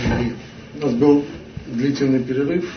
У 0.00 0.80
нас 0.80 0.94
был 0.94 1.24
длительный 1.66 2.22
перерыв. 2.22 2.72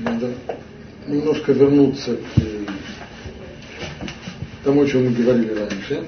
Надо 0.00 0.34
немножко 1.06 1.52
вернуться 1.52 2.16
к 2.16 2.40
тому, 4.64 4.82
о 4.82 4.86
чем 4.86 5.04
мы 5.04 5.10
говорили 5.12 5.54
раньше. 5.54 6.04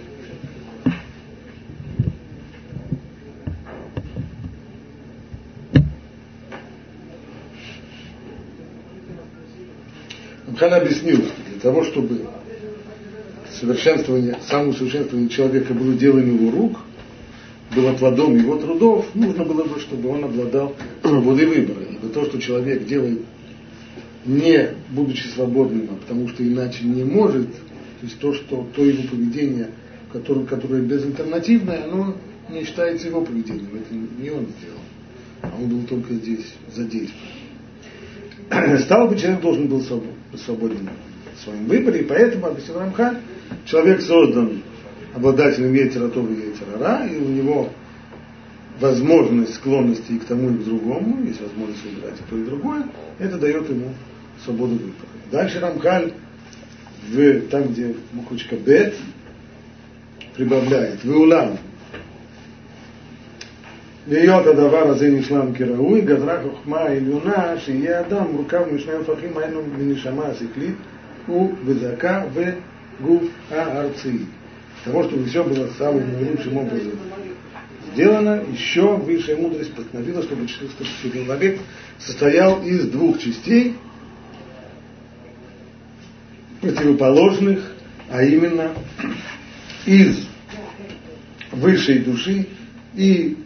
Хан 10.58 10.74
объяснил, 10.74 11.18
для 11.18 11.61
того, 11.61 11.84
чтобы 11.84 12.27
совершенствование, 13.52 14.36
самоусовершенствование 14.48 15.29
человека 15.29 15.74
было 15.74 15.95
делом 15.95 16.34
его 16.34 16.50
рук, 16.50 16.79
было 17.77 17.93
плодом 17.93 18.36
его 18.36 18.57
трудов, 18.57 19.07
нужно 19.14 19.44
было 19.44 19.64
бы, 19.64 19.79
чтобы 19.79 20.08
он 20.08 20.25
обладал 20.25 20.75
свободой 21.03 21.46
выбора. 21.46 21.84
Ибо 21.90 22.08
то, 22.08 22.25
что 22.25 22.40
человек 22.40 22.86
делает 22.86 23.21
не 24.25 24.71
будучи 24.90 25.26
свободным, 25.29 25.90
а 25.93 25.96
потому 26.00 26.29
что 26.29 26.43
иначе 26.43 26.84
не 26.84 27.04
может, 27.04 27.53
то 27.53 28.03
есть 28.03 28.18
то, 28.18 28.32
что 28.34 28.67
то 28.75 28.84
его 28.84 29.07
поведение, 29.08 29.70
которое, 30.12 30.46
которое 30.46 30.82
безальтернативное, 30.82 31.84
оно 31.84 32.17
не 32.50 32.64
считается 32.64 33.08
его 33.08 33.20
поведением. 33.20 33.69
Это 33.75 33.95
не 33.95 34.31
он 34.31 34.47
сделал, 34.58 34.81
а 35.42 35.53
он 35.56 35.69
был 35.69 35.83
только 35.86 36.14
здесь 36.14 36.55
задействован. 36.75 37.20
Стало 38.81 39.08
бы, 39.08 39.19
человек 39.19 39.41
должен 39.41 39.67
был 39.69 39.83
свободен 39.83 40.89
в 41.34 41.41
своем 41.42 41.67
выборе, 41.67 42.00
и 42.00 42.05
поэтому, 42.05 42.47
объяснил 42.47 42.78
Рамхан, 42.78 43.19
человек 43.64 44.00
создан 44.00 44.62
обладателем 45.16 45.72
ветера 45.73 46.08
Тора 46.09 46.28
и 46.28 46.36
ветера 46.36 47.06
и 47.08 47.17
у 47.17 47.30
него 47.30 47.70
возможность 48.80 49.56
склонности 49.56 50.11
и 50.14 50.20
к 50.20 50.25
тому, 50.25 50.50
и 50.50 50.58
к 50.58 50.64
другому, 50.64 51.23
есть 51.23 51.42
возможность 51.42 51.84
выбирать 51.86 52.16
и 52.20 52.30
то, 52.30 52.38
и 52.38 52.44
другое, 52.44 52.84
это 53.20 53.38
дает 53.38 53.70
ему 53.70 53.94
свободу 54.44 54.73
выбора. 54.73 55.12
Дальше 55.31 55.59
Рамхаль, 55.59 56.14
в, 57.09 57.42
там, 57.50 57.70
где 57.70 57.94
мухочка 58.14 58.56
Бет, 58.56 58.95
прибавляет, 60.36 61.04
в 61.04 61.09
улам, 61.09 61.58
להיות 64.08 64.48
הדבר 64.48 64.88
הזה 64.88 65.09
נשלם 65.09 65.54
כראוי, 65.54 66.02
גזרה 66.02 66.42
חוכמה 66.44 66.81
עליונה 66.81 67.58
שיהיה 67.58 68.00
אדם 68.00 68.23
מורכב 68.31 68.62
משני 68.73 68.94
הפכים, 68.94 69.38
היינו 69.38 69.62
מנשמה 69.78 70.26
השכלית 70.26 70.76
ובזעקה 71.30 72.23
וגוף 72.34 73.23
הארצי. 73.52 74.17
Того, 74.87 75.03
чтобы 75.03 75.25
все 75.25 75.42
было 75.42 75.69
самым 75.77 76.12
наилучшим 76.12 76.59
образом 76.59 76.92
сделано, 77.92 78.45
еще 78.53 78.97
высшая 78.97 79.37
мудрость 79.37 79.75
постановила, 79.75 80.23
чтобы 80.23 80.47
человек 80.47 81.59
состоял 81.98 82.62
из 82.62 82.89
двух 82.89 83.19
частей, 83.19 83.75
противоположных, 86.61 87.73
а 88.09 88.23
именно 88.23 88.75
из 89.87 90.25
высшей 91.51 91.98
души 91.98 92.47
и 92.95 93.39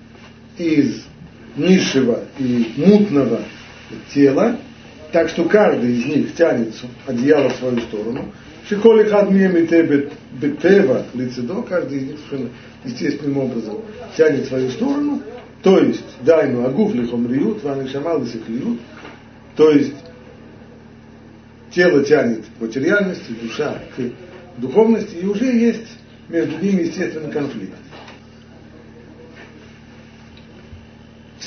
из 0.58 1.04
низшего 1.56 2.24
и 2.38 2.74
мутного 2.76 3.40
тела, 4.12 4.58
так 5.10 5.30
что 5.30 5.44
каждый 5.44 5.96
из 5.96 6.04
них 6.04 6.34
тянет 6.34 6.74
одеяло 7.06 7.48
в 7.48 7.56
свою 7.56 7.80
сторону. 7.80 8.30
Шиколи 8.70 9.02
хадмием 9.02 9.56
бетева 10.30 11.04
лицедо, 11.14 11.62
каждый 11.62 11.98
из 11.98 12.08
них 12.10 12.18
естественным 12.84 13.38
образом 13.38 13.78
тянет 14.16 14.46
свою 14.46 14.70
сторону, 14.70 15.20
то 15.64 15.80
есть 15.80 16.04
дайну 16.22 16.64
агуф 16.64 16.94
лихомриют, 16.94 17.64
ваны 17.64 17.88
шамал 17.88 18.24
то 19.56 19.70
есть 19.70 19.96
тело 21.72 22.04
тянет 22.04 22.44
к 22.44 22.60
материальности, 22.62 23.32
душа 23.42 23.76
к 23.96 24.60
духовности, 24.60 25.16
и 25.16 25.26
уже 25.26 25.46
есть 25.46 25.88
между 26.28 26.56
ними 26.64 26.82
естественный 26.82 27.32
конфликт. 27.32 27.74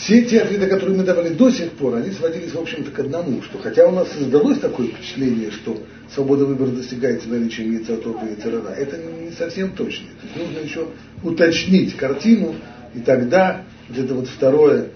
Все 0.04 0.22
те 0.24 0.42
ответы, 0.42 0.68
которые 0.68 0.98
мы 0.98 1.04
давали 1.04 1.30
до 1.30 1.50
сих 1.50 1.72
пор, 1.72 1.96
они 1.96 2.12
сводились, 2.12 2.54
в 2.54 2.60
общем-то, 2.60 2.92
к 2.92 3.00
одному, 3.00 3.42
что 3.42 3.58
хотя 3.60 3.88
у 3.88 3.92
нас 3.92 4.12
создалось 4.12 4.60
такое 4.60 4.88
впечатление, 4.88 5.50
что 5.52 5.82
свобода 6.14 6.46
выбора 6.46 6.72
достигается 6.72 7.30
наличием 7.30 7.72
яйцеотопа 7.72 8.26
и 8.26 8.32
яйцерара, 8.32 8.74
это 8.74 8.98
не 8.98 9.32
совсем 9.32 9.72
точно. 9.72 10.08
То 10.22 10.28
есть 10.28 10.36
нужно 10.36 10.60
еще 10.60 10.88
уточнить 11.24 11.96
картину, 11.96 12.56
и 12.94 13.00
тогда 13.00 13.64
вот 13.88 13.98
это 13.98 14.14
вот 14.14 14.28
второе, 14.28 14.90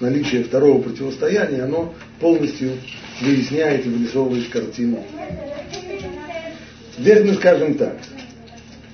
наличие 0.00 0.44
второго 0.44 0.80
противостояния, 0.80 1.64
оно 1.64 1.94
полностью 2.18 2.72
выясняет 3.20 3.84
и 3.84 3.90
вырисовывает 3.90 4.48
картину. 4.48 5.04
Теперь 6.96 7.24
мы 7.24 7.34
скажем 7.34 7.74
так. 7.74 7.98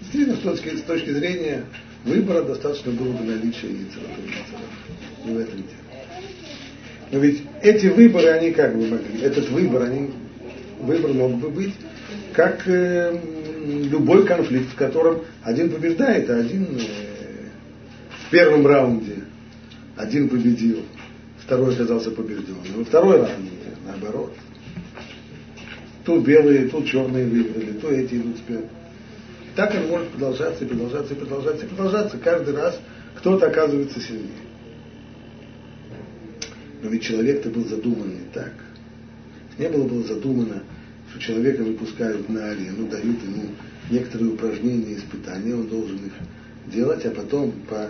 Действительно, 0.00 0.36
с 0.36 0.40
точки, 0.40 0.76
с 0.76 0.82
точки 0.82 1.10
зрения 1.10 1.62
выбора 2.04 2.42
достаточно 2.42 2.92
было 2.92 3.12
бы 3.12 3.24
наличия 3.24 3.68
яйцерара 3.68 4.16
не 5.24 5.34
в 5.34 5.38
этом 5.38 5.56
дело. 5.56 5.68
Но 7.12 7.18
ведь 7.18 7.42
эти 7.62 7.86
выборы, 7.86 8.28
они 8.28 8.52
как 8.52 8.74
бы 8.74 8.86
могли, 8.86 9.20
этот 9.20 9.48
выбор, 9.50 9.82
они, 9.82 10.10
выбор 10.80 11.12
мог 11.12 11.34
бы 11.34 11.48
быть 11.50 11.74
как 12.32 12.66
э, 12.66 13.18
любой 13.64 14.26
конфликт, 14.26 14.70
в 14.72 14.74
котором 14.74 15.22
один 15.42 15.70
побеждает, 15.70 16.28
а 16.30 16.36
один 16.36 16.64
э, 16.64 17.48
в 18.26 18.30
первом 18.30 18.66
раунде 18.66 19.24
один 19.96 20.28
победил, 20.28 20.80
второй 21.44 21.74
оказался 21.74 22.10
побежденным. 22.10 22.62
Во 22.76 22.84
второй 22.84 23.18
раунде 23.18 23.50
наоборот. 23.86 24.32
Тут 26.04 26.24
белые, 26.24 26.68
тут 26.68 26.86
черные 26.86 27.26
выбрали, 27.26 27.72
то 27.72 27.88
эти 27.88 28.14
идут 28.14 28.38
вперед. 28.38 28.64
Так 29.54 29.74
он 29.74 29.88
может 29.88 30.08
продолжаться 30.10 30.64
и 30.64 30.68
продолжаться 30.68 31.14
и 31.14 31.16
продолжаться 31.16 31.66
и 31.66 31.68
продолжаться. 31.68 32.18
Каждый 32.18 32.54
раз 32.54 32.80
кто-то 33.16 33.46
оказывается 33.46 34.00
сильнее. 34.00 34.30
Но 36.82 36.88
ведь 36.88 37.02
человек-то 37.02 37.50
был 37.50 37.64
задуман 37.66 38.10
не 38.10 38.26
так. 38.32 38.52
Не 39.58 39.68
было 39.68 39.86
было 39.86 40.02
задумано, 40.02 40.62
что 41.10 41.20
человека 41.20 41.62
выпускают 41.62 42.28
на 42.28 42.50
арену, 42.50 42.88
дают 42.88 43.22
ему 43.22 43.50
некоторые 43.90 44.32
упражнения, 44.32 44.96
испытания, 44.96 45.54
он 45.54 45.68
должен 45.68 45.96
их 45.96 46.12
делать, 46.66 47.04
а 47.04 47.10
потом 47.10 47.52
по 47.68 47.88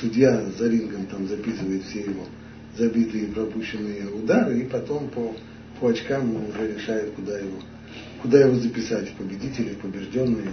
судья 0.00 0.44
за 0.56 0.68
рингом 0.68 1.06
там 1.06 1.26
записывает 1.26 1.82
все 1.84 2.02
его 2.02 2.24
забитые 2.76 3.24
и 3.24 3.30
пропущенные 3.30 4.06
удары, 4.06 4.60
и 4.60 4.64
потом 4.64 5.08
по, 5.08 5.34
по 5.80 5.88
очкам 5.88 6.34
он 6.36 6.50
уже 6.50 6.74
решает, 6.74 7.10
куда 7.12 7.38
его, 7.38 7.58
куда 8.22 8.40
его 8.40 8.56
записать, 8.56 9.10
в 9.10 9.16
побежденные, 9.16 10.52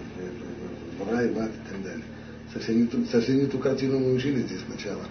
в 0.99 1.11
рай, 1.11 1.31
в 1.31 1.39
ад 1.39 1.51
и 1.51 1.69
так 1.73 1.83
далее. 1.83 2.05
Совсем 2.53 2.81
не 2.81 2.87
ту, 2.87 3.05
совсем 3.05 3.37
не 3.37 3.45
ту 3.45 3.59
картину 3.59 3.99
мы 3.99 4.13
учили 4.13 4.41
здесь 4.41 4.61
сначала, 4.67 5.03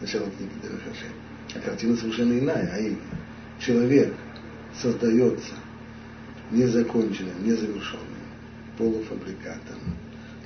начало 0.00 0.30
книги 0.30 0.52
Дерахашем. 0.62 1.12
А 1.54 1.58
картина 1.58 1.96
совершенно 1.96 2.38
иная, 2.38 2.70
а 2.72 2.78
именно, 2.78 2.98
человек 3.60 4.14
создается 4.80 5.54
незаконченным, 6.50 7.44
незавершенным, 7.44 8.00
полуфабрикатом, 8.78 9.78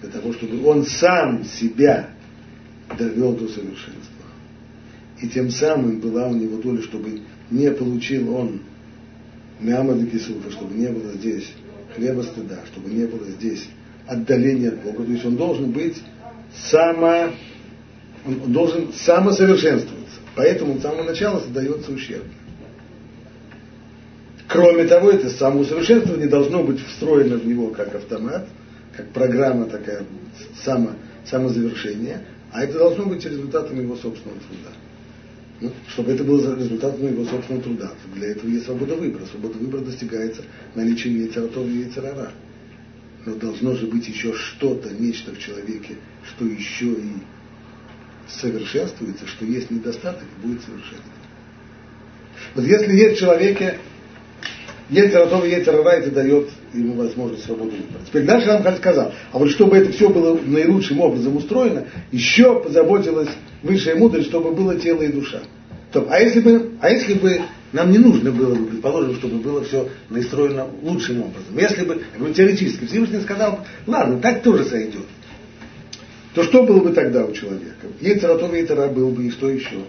для 0.01 0.11
того, 0.11 0.33
чтобы 0.33 0.65
он 0.67 0.85
сам 0.85 1.45
себя 1.45 2.11
довел 2.99 3.35
до 3.35 3.49
совершенства. 3.49 4.25
И 5.21 5.29
тем 5.29 5.51
самым 5.51 6.01
была 6.01 6.29
у 6.29 6.35
него 6.35 6.61
доля, 6.63 6.83
чтобы 6.83 7.21
не 7.51 7.71
получил 7.71 8.35
он 8.35 8.61
Мямада 9.61 10.07
Кисуфа, 10.07 10.51
чтобы 10.51 10.75
не 10.75 10.89
было 10.89 11.13
здесь 11.13 11.53
хлеба 11.95 12.23
стыда, 12.23 12.59
чтобы 12.73 12.91
не 12.91 13.07
было 13.07 13.25
здесь 13.27 13.69
отдаления 14.07 14.69
от 14.69 14.83
Бога. 14.83 15.05
То 15.05 15.13
есть 15.13 15.25
он 15.25 15.37
должен 15.37 15.71
быть 15.71 15.97
само, 16.71 17.31
он 18.27 18.53
должен 18.53 18.93
самосовершенствовать. 18.93 19.99
Поэтому 20.35 20.79
с 20.79 20.83
самого 20.83 21.03
начала 21.03 21.41
создается 21.41 21.91
ущерб. 21.93 22.25
Кроме 24.49 24.85
того, 24.85 25.11
это 25.11 25.29
самоусовершенствование 25.29 26.29
должно 26.29 26.63
быть 26.63 26.81
встроено 26.81 27.37
в 27.37 27.47
него 27.47 27.69
как 27.69 27.95
автомат, 27.95 28.47
как 28.97 29.11
программа 29.11 29.67
такая 29.67 30.05
само, 30.65 30.91
самозавершения, 31.27 32.23
а 32.51 32.65
это 32.65 32.79
должно 32.79 33.05
быть 33.05 33.25
результатом 33.25 33.79
его 33.79 33.95
собственного 33.97 34.41
труда. 34.41 34.71
Ну, 35.61 35.73
чтобы 35.89 36.13
это 36.13 36.23
было 36.23 36.57
результатом 36.57 37.07
его 37.09 37.25
собственного 37.25 37.63
труда. 37.63 37.93
Для 38.15 38.29
этого 38.29 38.49
есть 38.49 38.67
свобода 38.67 38.95
выбора. 38.95 39.25
Свобода 39.27 39.59
выбора 39.59 39.81
достигается 39.83 40.43
наличием 40.75 41.21
яйцератов 41.21 41.67
и 41.67 41.81
яйцерара. 41.81 42.31
Но 43.27 43.35
должно 43.35 43.75
же 43.75 43.87
быть 43.87 44.09
еще 44.09 44.33
что-то, 44.33 44.91
нечто 44.91 45.33
в 45.33 45.39
человеке, 45.39 45.97
что 46.25 46.45
еще 46.45 46.93
и 46.93 47.13
совершенствуется, 48.29 49.27
что 49.27 49.45
есть 49.45 49.71
недостаток, 49.71 50.25
будет 50.43 50.63
совершенство. 50.63 51.13
Вот 52.55 52.65
если 52.65 52.95
есть 52.95 53.17
в 53.17 53.21
человеке 53.21 53.79
Ецератов 54.91 55.45
и 55.45 55.51
Ецерара 55.51 55.91
это 55.91 56.11
дает 56.11 56.49
ему 56.73 56.95
возможность 56.95 57.45
свободу 57.45 57.73
выбора. 57.73 58.01
Теперь 58.07 58.25
дальше 58.25 58.49
Рамхаль 58.49 58.77
сказал, 58.77 59.13
а 59.33 59.39
вот 59.39 59.51
чтобы 59.51 59.77
это 59.77 59.93
все 59.93 60.09
было 60.09 60.39
наилучшим 60.39 61.01
образом 61.01 61.37
устроено, 61.37 61.87
еще 62.11 62.63
позаботилась 62.63 63.29
высшая 63.63 63.97
мудрость, 63.97 64.29
чтобы 64.29 64.53
было 64.53 64.79
тело 64.79 65.03
и 65.03 65.09
душа. 65.13 65.41
Стоп, 65.91 66.09
а 66.11 66.21
если 66.21 66.41
бы, 66.41 66.73
а 66.81 66.91
если 66.91 67.15
бы 67.15 67.41
нам 67.73 67.91
не 67.91 67.99
нужно 67.99 68.31
было 68.31 68.55
бы, 68.55 68.67
предположим, 68.67 69.17
чтобы 69.17 69.39
было 69.39 69.63
все 69.65 69.89
настроено 70.09 70.67
лучшим 70.83 71.23
образом. 71.23 71.57
Если 71.57 71.85
бы, 71.85 71.95
я 72.13 72.19
говорю, 72.19 72.35
теоретически, 72.35 72.87
Всевышний 72.87 73.21
сказал, 73.21 73.61
ладно, 73.87 74.21
так 74.21 74.43
тоже 74.43 74.65
сойдет. 74.65 75.07
То 76.35 76.43
что 76.45 76.63
было 76.63 76.81
бы 76.81 76.93
тогда 76.93 77.25
у 77.25 77.33
человека? 77.33 77.89
Ецератов 78.01 78.55
Ецера 78.55 78.89
был 78.89 79.11
бы, 79.11 79.27
и 79.27 79.31
что 79.31 79.51
еще? 79.51 79.81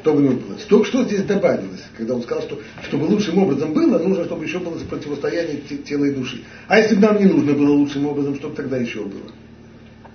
Что 0.00 0.14
бы 0.14 0.22
было? 0.22 0.58
Что, 0.58 0.84
что 0.84 1.04
здесь 1.04 1.22
добавилось, 1.22 1.82
когда 1.96 2.14
он 2.14 2.22
сказал, 2.22 2.42
что 2.42 2.60
чтобы 2.88 3.04
лучшим 3.04 3.38
образом 3.38 3.72
было, 3.72 3.98
нужно, 3.98 4.24
чтобы 4.24 4.44
еще 4.44 4.58
было 4.58 4.76
противостояние 4.90 5.58
тела 5.58 6.04
и 6.06 6.10
души. 6.10 6.42
А 6.66 6.78
если 6.78 6.96
бы 6.96 7.02
нам 7.02 7.18
не 7.18 7.26
нужно 7.26 7.52
было 7.54 7.72
лучшим 7.72 8.06
образом, 8.06 8.34
что 8.34 8.48
бы 8.48 8.56
тогда 8.56 8.78
еще 8.78 9.04
было? 9.04 9.30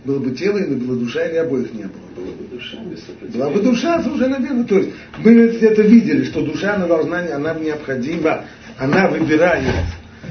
Было 0.07 0.19
бы 0.19 0.31
тело 0.31 0.57
или 0.57 0.73
была 0.75 0.97
душа, 0.97 1.25
или 1.25 1.35
обоих 1.35 1.73
не 1.73 1.83
было? 1.83 2.07
Была 2.15 2.31
бы 2.31 2.45
душа 2.49 2.77
без 2.77 3.33
Была 3.33 3.49
бы 3.49 3.61
душа, 3.61 4.01
совершенно 4.01 4.37
верно. 4.37 4.63
То 4.63 4.77
есть 4.77 4.91
мы 5.17 5.31
это 5.33 5.81
видели, 5.81 6.23
что 6.23 6.45
душа, 6.45 6.75
она 6.75 6.87
должна, 6.87 7.19
она 7.35 7.53
необходима, 7.55 8.45
она 8.77 9.09
выбирает. 9.09 9.67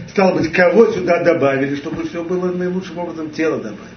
Стало 0.08 0.38
быть, 0.38 0.50
кого 0.50 0.90
сюда 0.92 1.22
добавили, 1.22 1.76
чтобы 1.76 2.08
все 2.08 2.24
было 2.24 2.50
наилучшим 2.52 2.96
образом 2.96 3.28
тело 3.32 3.58
добавили. 3.58 3.96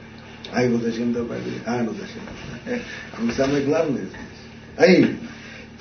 А 0.52 0.64
его 0.66 0.80
зачем 0.80 1.14
добавили? 1.14 1.62
А, 1.66 1.82
ну 1.82 1.92
зачем? 1.94 2.82
А 3.18 3.22
мы 3.22 3.32
самое 3.32 3.64
главное 3.64 4.02
здесь. 4.02 4.76
А 4.76 4.86
именно, 4.86 5.16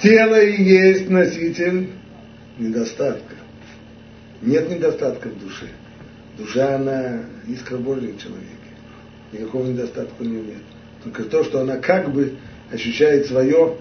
Тело 0.00 0.40
и 0.40 0.62
есть 0.62 1.10
носитель 1.10 1.90
недостатка. 2.56 3.34
Нет 4.42 4.70
недостатка 4.70 5.28
в 5.28 5.40
душе. 5.40 5.66
Душа, 6.38 6.76
она 6.76 7.24
искра 7.48 7.78
Божья 7.78 8.12
в 8.12 8.22
человеке. 8.22 8.57
Никакого 9.32 9.66
недостатка 9.66 10.14
у 10.20 10.24
нее 10.24 10.42
нет. 10.42 10.62
Только 11.04 11.24
то, 11.24 11.44
что 11.44 11.60
она 11.60 11.76
как 11.76 12.12
бы 12.12 12.34
ощущает 12.72 13.26
свое, 13.26 13.76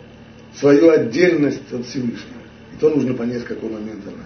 свою 0.56 0.90
отдельность 0.90 1.72
от 1.72 1.86
Всевышнего. 1.86 2.42
И 2.74 2.80
то 2.80 2.90
нужно 2.90 3.14
понять, 3.14 3.44
в 3.44 3.48
какой 3.48 3.70
момент 3.70 4.04
она, 4.06 4.26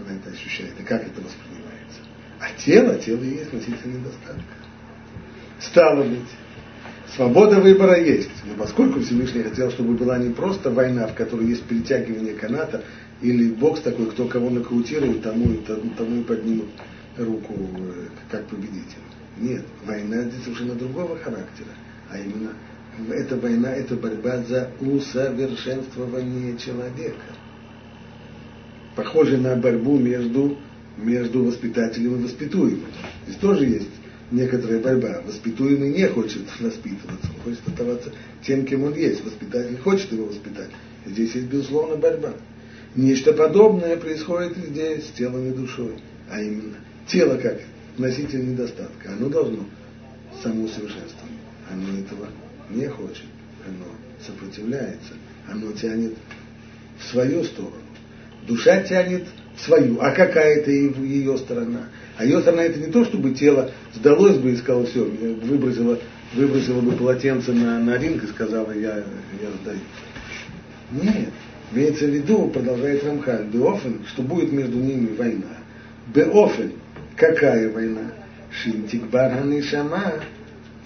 она 0.00 0.18
это 0.18 0.30
ощущает 0.30 0.72
и 0.78 0.82
как 0.82 1.02
это 1.02 1.20
воспринимается. 1.20 2.00
А 2.40 2.46
тело, 2.58 2.96
тело 2.96 3.22
и 3.22 3.30
есть 3.30 3.52
носитель 3.52 3.92
недостатка. 3.92 4.42
Стало 5.60 6.02
быть, 6.02 6.28
Свобода 7.14 7.60
выбора 7.60 8.00
есть. 8.00 8.30
Но 8.46 8.54
поскольку 8.54 9.00
Всевышний 9.00 9.42
хотел, 9.42 9.70
чтобы 9.70 9.94
была 9.94 10.16
не 10.18 10.30
просто 10.30 10.70
война, 10.70 11.06
в 11.06 11.14
которой 11.14 11.46
есть 11.46 11.62
перетягивание 11.64 12.34
каната, 12.34 12.82
или 13.20 13.50
бокс 13.50 13.80
такой, 13.80 14.06
кто 14.06 14.26
кого 14.26 14.48
нокаутирует, 14.48 15.22
тому, 15.22 15.58
тому 15.58 16.20
и 16.20 16.24
поднимут 16.24 16.68
руку 17.18 17.54
э, 17.54 18.06
как 18.30 18.46
победитель. 18.46 18.98
Нет, 19.38 19.64
война 19.84 20.22
здесь 20.24 20.44
совершенно 20.44 20.74
другого 20.74 21.16
характера, 21.18 21.70
а 22.10 22.18
именно 22.18 22.52
эта 23.10 23.36
война, 23.36 23.72
это 23.72 23.96
борьба 23.96 24.42
за 24.42 24.70
усовершенствование 24.80 26.56
человека. 26.58 27.24
Похоже 28.94 29.38
на 29.38 29.56
борьбу 29.56 29.98
между, 29.98 30.58
между 30.98 31.44
воспитателем 31.44 32.16
и 32.16 32.24
воспитуемым. 32.24 32.90
Здесь 33.26 33.38
тоже 33.38 33.64
есть 33.64 33.88
некоторая 34.30 34.80
борьба. 34.80 35.22
Воспитуемый 35.26 35.90
не 35.90 36.06
хочет 36.08 36.42
воспитываться, 36.60 37.28
он 37.34 37.42
хочет 37.44 37.66
оставаться 37.66 38.12
тем, 38.42 38.66
кем 38.66 38.84
он 38.84 38.94
есть. 38.94 39.24
Воспитатель 39.24 39.78
хочет 39.78 40.12
его 40.12 40.26
воспитать. 40.26 40.68
Здесь 41.06 41.34
есть, 41.34 41.46
безусловно, 41.46 41.96
борьба. 41.96 42.34
Нечто 42.94 43.32
подобное 43.32 43.96
происходит 43.96 44.58
и 44.58 44.66
здесь 44.68 45.06
с 45.06 45.10
телом 45.12 45.48
и 45.48 45.54
душой. 45.54 45.94
А 46.30 46.42
именно, 46.42 46.76
тело 47.06 47.36
как 47.36 47.58
носитель 47.98 48.50
недостатка. 48.50 49.12
Оно 49.12 49.28
должно 49.28 49.64
самоусовершенствовать. 50.42 51.32
Оно 51.70 51.98
этого 51.98 52.28
не 52.70 52.88
хочет. 52.88 53.24
Оно 53.66 53.86
сопротивляется. 54.24 55.14
Оно 55.50 55.72
тянет 55.72 56.14
в 56.98 57.10
свою 57.10 57.44
сторону. 57.44 57.76
Душа 58.46 58.82
тянет 58.82 59.26
в 59.56 59.60
свою. 59.60 60.00
А 60.00 60.10
какая 60.12 60.56
это 60.56 60.70
ее 60.70 61.36
сторона? 61.38 61.88
А 62.16 62.24
ее 62.24 62.40
сторона 62.40 62.64
это 62.64 62.80
не 62.80 62.90
то, 62.92 63.04
чтобы 63.04 63.32
тело 63.32 63.70
сдалось 63.94 64.38
бы 64.38 64.52
и 64.52 64.56
сказало, 64.56 64.86
все, 64.86 65.04
выбросило, 65.04 65.98
выбросило 66.34 66.80
бы 66.80 66.92
полотенце 66.92 67.52
на, 67.52 67.78
на 67.78 67.96
ринг 67.96 68.24
и 68.24 68.26
сказала, 68.26 68.72
я, 68.72 68.96
я 68.96 69.50
сдаю. 69.62 69.78
Нет. 70.90 71.30
Имеется 71.72 72.04
в 72.04 72.10
виду, 72.10 72.48
продолжает 72.48 73.02
Рамхаль, 73.04 73.46
Беофен, 73.46 74.00
что 74.06 74.22
будет 74.22 74.52
между 74.52 74.78
ними 74.78 75.14
война. 75.16 75.56
Беофен, 76.14 76.72
какая 77.22 77.70
война? 77.70 78.12
Шинтик 78.50 79.04
барханы 79.04 79.62
шама, 79.62 80.14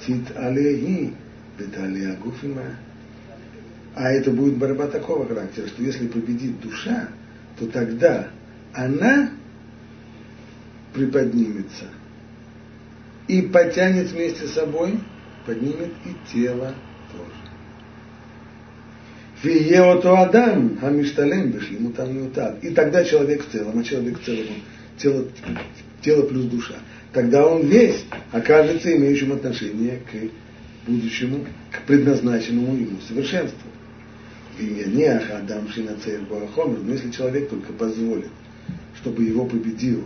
тит 0.04 0.36
алеги, 0.36 1.14
беталия 1.58 2.14
гуфима. 2.16 2.76
А 3.94 4.10
это 4.10 4.30
будет 4.30 4.58
борьба 4.58 4.86
такого 4.88 5.26
характера, 5.26 5.66
что 5.66 5.82
если 5.82 6.06
победит 6.06 6.60
душа, 6.60 7.08
то 7.58 7.66
тогда 7.66 8.28
она 8.74 9.30
приподнимется 10.92 11.86
и 13.26 13.40
потянет 13.40 14.10
вместе 14.10 14.46
с 14.46 14.52
собой, 14.52 15.00
поднимет 15.46 15.92
и 16.04 16.14
тело 16.30 16.74
тоже. 17.12 17.32
Виеото 19.42 20.18
Адам, 20.18 20.78
Амишталем, 20.82 21.52
вышли, 21.52 21.76
ему 21.76 21.92
там 21.92 22.22
не 22.22 22.28
так. 22.28 22.62
И 22.62 22.70
тогда 22.70 23.04
человек 23.04 23.46
в 23.46 23.50
целом, 23.50 23.78
а 23.78 23.84
человек 23.84 24.20
в 24.20 24.24
целом, 24.24 24.62
тело, 24.98 25.24
тело 26.02 26.22
плюс 26.22 26.44
душа, 26.44 26.76
тогда 27.12 27.46
он 27.46 27.66
весь 27.66 28.04
окажется 28.32 28.94
имеющим 28.96 29.32
отношение 29.32 30.00
к 30.10 30.88
будущему, 30.88 31.46
к 31.72 31.86
предназначенному 31.86 32.76
ему 32.76 32.98
совершенству. 33.06 33.70
Не 34.58 35.04
Адам 35.04 35.68
Шинацеер 35.68 36.22
Барахомер, 36.22 36.78
но 36.78 36.92
если 36.92 37.10
человек 37.10 37.50
только 37.50 37.72
позволит, 37.74 38.30
чтобы 38.96 39.24
его 39.24 39.44
победил 39.44 40.04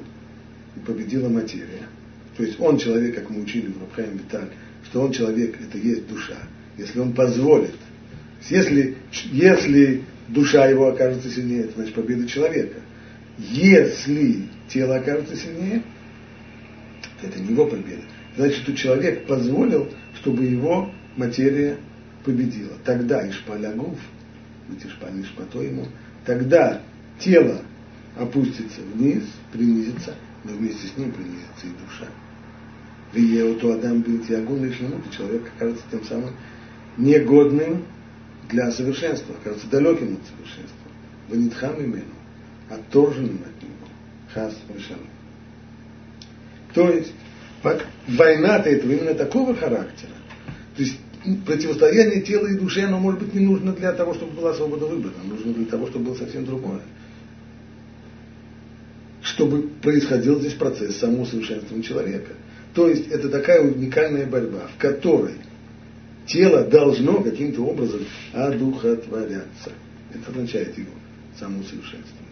и 0.76 0.81
победила 0.81 1.28
материя. 1.28 1.87
То 2.37 2.42
есть 2.42 2.58
он 2.58 2.78
человек, 2.78 3.14
как 3.14 3.31
мы 3.31 3.42
учили 3.42 3.66
в 3.66 3.81
Рабхайм 3.81 4.16
Виталь, 4.16 4.50
что 4.84 5.02
он 5.02 5.12
человек, 5.12 5.56
это 5.60 5.78
есть 5.78 6.08
душа. 6.08 6.38
Если 6.78 6.98
он 6.98 7.12
позволит, 7.12 7.75
если, 8.48 8.96
если 9.31 10.02
душа 10.28 10.66
его 10.66 10.88
окажется 10.88 11.31
сильнее, 11.31 11.64
это 11.64 11.75
значит 11.75 11.94
победа 11.94 12.26
человека. 12.26 12.81
Если 13.48 14.48
тело 14.69 14.96
окажется 14.96 15.34
сильнее, 15.34 15.82
то 17.20 17.26
это 17.26 17.40
не 17.40 17.48
его 17.48 17.66
победа. 17.66 18.02
Значит, 18.37 18.58
что 18.58 18.76
человек 18.76 19.26
позволил, 19.26 19.90
чтобы 20.20 20.44
его 20.44 20.92
материя 21.16 21.78
победила. 22.25 22.73
Тогда 22.85 23.28
Ишпалягув, 23.28 23.99
Ишпаль 24.85 25.23
Ишпато 25.23 25.62
ему, 25.62 25.87
тогда 26.26 26.82
тело 27.18 27.62
опустится 28.16 28.80
вниз, 28.94 29.25
принизится, 29.52 30.14
но 30.44 30.52
вместе 30.52 30.87
с 30.87 30.97
ним 30.97 31.11
принизится 31.12 31.66
и 31.66 31.85
душа. 31.85 32.11
Виеуту 33.12 33.73
Адам 33.73 34.02
бил 34.02 34.23
Тиагун 34.25 34.64
лишь 34.64 34.80
минуты, 34.80 35.11
человек 35.16 35.50
окажется 35.56 35.82
тем 35.90 36.04
самым 36.04 36.30
негодным 36.97 37.85
для 38.50 38.70
совершенства, 38.70 39.35
окажется 39.35 39.68
далеким 39.68 40.18
от 40.20 40.26
совершенства. 40.26 40.76
Ванитхам 41.28 41.80
имену, 41.80 42.20
отторженным 42.71 43.41
от 43.45 43.62
него. 43.62 43.75
Хас 44.33 44.57
Вишам. 44.73 44.99
То 46.73 46.89
есть, 46.89 47.12
война-то 48.07 48.71
этого 48.71 48.93
именно 48.93 49.15
такого 49.15 49.55
характера. 49.55 50.12
То 50.77 50.83
есть, 50.83 50.99
противостояние 51.47 52.23
тела 52.23 52.47
и 52.47 52.59
души, 52.59 52.83
оно 52.83 52.99
может 52.99 53.21
быть 53.21 53.35
не 53.35 53.45
нужно 53.45 53.73
для 53.73 53.93
того, 53.93 54.15
чтобы 54.15 54.33
была 54.33 54.55
свобода 54.55 54.87
выбора, 54.87 55.12
нужно 55.25 55.53
для 55.53 55.67
того, 55.67 55.89
чтобы 55.89 56.07
было 56.07 56.15
совсем 56.15 56.47
другое 56.47 56.81
чтобы 59.23 59.69
происходил 59.83 60.41
здесь 60.41 60.55
процесс 60.55 60.97
самоусовершенствования 60.97 61.83
человека. 61.83 62.33
То 62.75 62.89
есть 62.89 63.09
это 63.09 63.29
такая 63.29 63.61
уникальная 63.61 64.27
борьба, 64.27 64.69
в 64.75 64.79
которой 64.79 65.35
тело 66.27 66.65
должно 66.65 67.23
каким-то 67.23 67.62
образом 67.62 68.00
одухотворяться. 68.33 69.73
Это 70.12 70.31
означает 70.31 70.77
его 70.79 70.93
самоусовершенствование. 71.39 72.29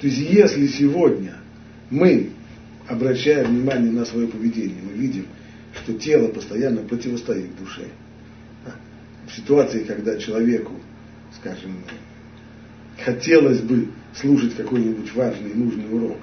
То 0.00 0.06
есть 0.06 0.18
если 0.18 0.66
сегодня 0.66 1.36
мы, 1.90 2.30
обращая 2.86 3.44
внимание 3.44 3.90
на 3.90 4.04
свое 4.04 4.28
поведение, 4.28 4.82
мы 4.82 4.92
видим, 4.92 5.26
что 5.74 5.94
тело 5.94 6.28
постоянно 6.28 6.82
противостоит 6.82 7.56
душе, 7.58 7.88
в 9.26 9.36
ситуации, 9.36 9.84
когда 9.84 10.16
человеку, 10.16 10.72
скажем, 11.38 11.82
хотелось 13.04 13.60
бы 13.60 13.88
слушать 14.14 14.56
какой-нибудь 14.56 15.12
важный, 15.14 15.54
нужный 15.54 15.92
урок, 15.92 16.18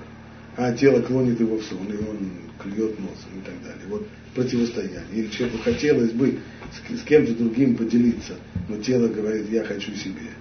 а 0.58 0.74
тело 0.74 1.02
клонит 1.02 1.40
его 1.40 1.58
в 1.58 1.64
сон, 1.64 1.88
и 1.88 1.98
он 1.98 2.32
клюет 2.64 3.00
носом 3.00 3.30
и 3.38 3.46
так 3.46 3.62
далее. 3.62 3.86
Вот 3.90 4.08
противостояние. 4.34 5.02
Или 5.14 5.28
человеку 5.28 5.64
хотелось 5.64 6.12
бы 6.12 6.40
с 6.90 7.04
кем-то 7.04 7.34
другим 7.34 7.76
поделиться, 7.76 8.36
но 8.68 8.78
тело 8.78 9.08
говорит, 9.08 9.50
я 9.50 9.64
хочу 9.64 9.94
себе. 9.96 10.32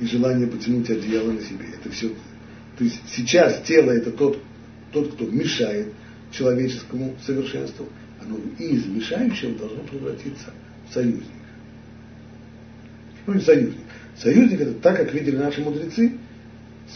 И 0.00 0.06
желание 0.06 0.46
потянуть 0.46 0.90
одеяло 0.90 1.32
на 1.32 1.40
себе. 1.40 1.66
Это 1.80 1.90
все. 1.90 2.10
То 2.78 2.84
есть 2.84 3.00
сейчас 3.08 3.62
тело 3.62 3.90
это 3.90 4.10
тот, 4.10 4.38
тот, 4.92 5.14
кто 5.14 5.26
мешает 5.26 5.92
человеческому 6.30 7.14
совершенству, 7.24 7.86
оно 8.20 8.38
из 8.58 8.86
мешающего 8.86 9.56
должно 9.58 9.82
превратиться 9.84 10.52
в 10.88 10.92
союзник. 10.92 11.24
Ну, 13.26 13.34
не 13.34 13.40
союзник. 13.40 13.80
Союзник 14.16 14.60
это 14.60 14.72
так, 14.74 14.96
как 14.96 15.12
видели 15.14 15.36
наши 15.36 15.60
мудрецы, 15.60 16.12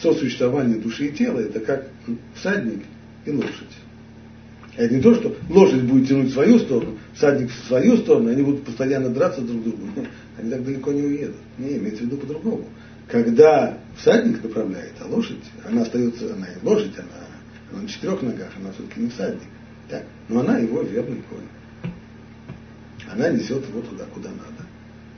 сосуществование 0.01 0.79
души 0.79 1.07
и 1.07 1.13
тела, 1.13 1.41
это 1.41 1.61
как 1.61 1.89
всадник 2.35 2.83
и 3.25 3.31
лошадь. 3.31 3.69
Это 4.77 4.95
не 4.95 5.03
то, 5.03 5.15
что 5.15 5.37
лошадь 5.49 5.83
будет 5.83 6.09
тянуть 6.09 6.31
в 6.31 6.33
свою 6.33 6.59
сторону, 6.59 6.99
всадник 7.15 7.51
в 7.51 7.67
свою 7.67 7.97
сторону, 7.99 8.31
они 8.31 8.43
будут 8.43 8.65
постоянно 8.65 9.11
драться 9.11 9.41
друг 9.41 9.61
с 9.61 9.65
другом. 9.65 10.07
Они 10.39 10.51
так 10.51 10.65
далеко 10.65 10.93
не 10.93 11.03
уедут. 11.03 11.37
Не, 11.59 11.77
имеется 11.77 12.05
в 12.05 12.07
виду 12.07 12.17
по-другому. 12.17 12.65
Когда 13.11 13.77
всадник 13.97 14.43
направляет, 14.43 14.93
а 15.01 15.09
лошадь, 15.09 15.43
она 15.67 15.83
остается, 15.83 16.33
она 16.33 16.47
и 16.47 16.65
лошадь, 16.65 16.97
она, 16.97 17.27
она 17.73 17.83
на 17.83 17.89
четырех 17.89 18.23
ногах, 18.23 18.51
она 18.57 18.71
все-таки 18.73 19.01
не 19.01 19.11
всадник. 19.11 19.49
Так? 19.89 20.05
Но 20.29 20.41
она 20.41 20.59
его 20.59 20.83
верный 20.83 21.23
конь. 21.29 21.93
Она 23.13 23.31
несет 23.31 23.69
его 23.69 23.81
туда, 23.81 24.05
куда 24.15 24.29
надо. 24.31 24.65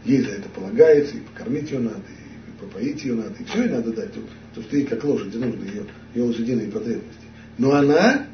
Ей 0.07 0.23
за 0.23 0.31
это 0.31 0.49
полагается, 0.49 1.17
и 1.17 1.21
покормить 1.21 1.71
ее 1.71 1.81
надо, 1.81 1.99
и 1.99 2.61
попоить 2.61 3.05
ее 3.05 3.15
надо, 3.15 3.35
и 3.39 3.45
все 3.45 3.65
ей 3.65 3.69
надо 3.69 3.93
дать. 3.93 4.11
То, 4.55 4.63
что 4.63 4.77
ей 4.77 4.87
как 4.87 5.05
лошади 5.05 5.37
нужно, 5.37 5.63
ее, 5.63 5.85
ее 6.15 6.23
лошадиные 6.25 6.69
потребности. 6.69 7.27
Но 7.59 7.75
она 7.75 8.27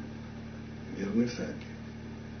верный 0.97 1.27
всадник. 1.27 1.67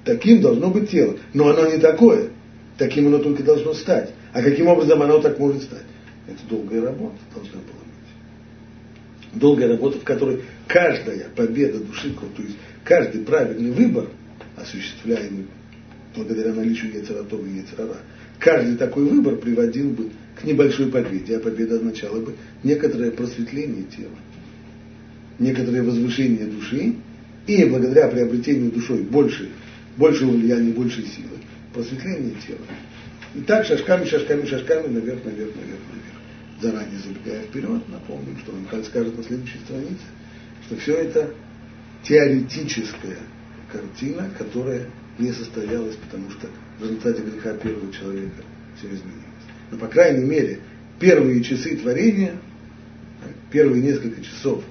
Таким 0.05 0.41
должно 0.41 0.69
быть 0.69 0.89
тело. 0.89 1.17
Но 1.33 1.49
оно 1.49 1.69
не 1.69 1.79
такое. 1.79 2.29
Таким 2.77 3.07
оно 3.07 3.19
только 3.19 3.43
должно 3.43 3.73
стать. 3.73 4.11
А 4.31 4.41
каким 4.41 4.67
образом 4.67 5.01
оно 5.01 5.19
так 5.19 5.37
может 5.37 5.63
стать? 5.63 5.83
Это 6.29 6.47
долгая 6.49 6.81
работа 6.81 7.17
должна 7.33 7.53
была 7.53 7.61
быть. 7.63 9.41
Долгая 9.41 9.69
работа, 9.69 9.99
в 9.99 10.03
которой 10.03 10.43
каждая 10.67 11.29
победа 11.35 11.79
души, 11.79 12.13
то 12.13 12.41
есть 12.41 12.57
каждый 12.83 13.21
правильный 13.21 13.71
выбор, 13.71 14.07
осуществляемый 14.55 15.47
благодаря 16.15 16.53
наличию 16.53 16.93
Ецератова 16.93 17.45
и 17.45 17.59
Ецерара, 17.59 17.97
каждый 18.39 18.77
такой 18.77 19.05
выбор 19.05 19.37
приводил 19.37 19.89
бы 19.91 20.09
к 20.35 20.43
небольшой 20.43 20.91
победе, 20.91 21.37
а 21.37 21.39
победа 21.39 21.75
означала 21.75 22.19
бы 22.19 22.35
некоторое 22.63 23.11
просветление 23.11 23.83
тела, 23.83 24.15
некоторое 25.37 25.83
возвышение 25.83 26.45
души, 26.45 26.95
и 27.47 27.65
благодаря 27.65 28.07
приобретению 28.07 28.71
душой 28.71 28.99
больше, 28.99 29.49
большего 29.97 30.31
влияния, 30.31 30.71
большей 30.71 31.05
силы, 31.05 31.37
просветление 31.73 32.35
тела. 32.45 32.59
И 33.35 33.41
так 33.41 33.65
шажками, 33.65 34.05
шажками, 34.05 34.45
шажками, 34.45 34.87
наверх, 34.87 35.23
наверх, 35.23 35.55
наверх, 35.55 35.55
наверх. 35.55 36.18
Заранее 36.61 36.99
забегая 36.99 37.43
вперед, 37.43 37.87
напомним, 37.87 38.37
что 38.39 38.51
Рамхаль 38.51 38.83
скажет 38.83 39.17
на 39.17 39.23
следующей 39.23 39.59
странице, 39.59 40.03
что 40.65 40.75
все 40.75 40.95
это 40.95 41.33
теоретическая 42.03 43.19
картина, 43.71 44.29
которая 44.37 44.87
не 45.17 45.31
состоялась, 45.31 45.95
потому 45.95 46.29
что 46.31 46.47
в 46.79 46.83
результате 46.83 47.21
греха 47.21 47.53
первого 47.53 47.91
человека 47.93 48.43
все 48.77 48.87
изменилось. 48.87 49.25
Но, 49.71 49.77
по 49.77 49.87
крайней 49.87 50.25
мере, 50.25 50.59
первые 50.99 51.43
часы 51.43 51.77
творения, 51.77 52.35
первые 53.51 53.81
несколько 53.81 54.21
часов 54.21 54.63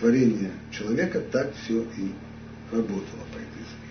творения 0.00 0.50
человека 0.70 1.20
так 1.20 1.52
все 1.54 1.82
и 1.82 2.12
работало 2.72 3.24
по 3.32 3.38
этой 3.38 3.64
схеме. 3.68 3.88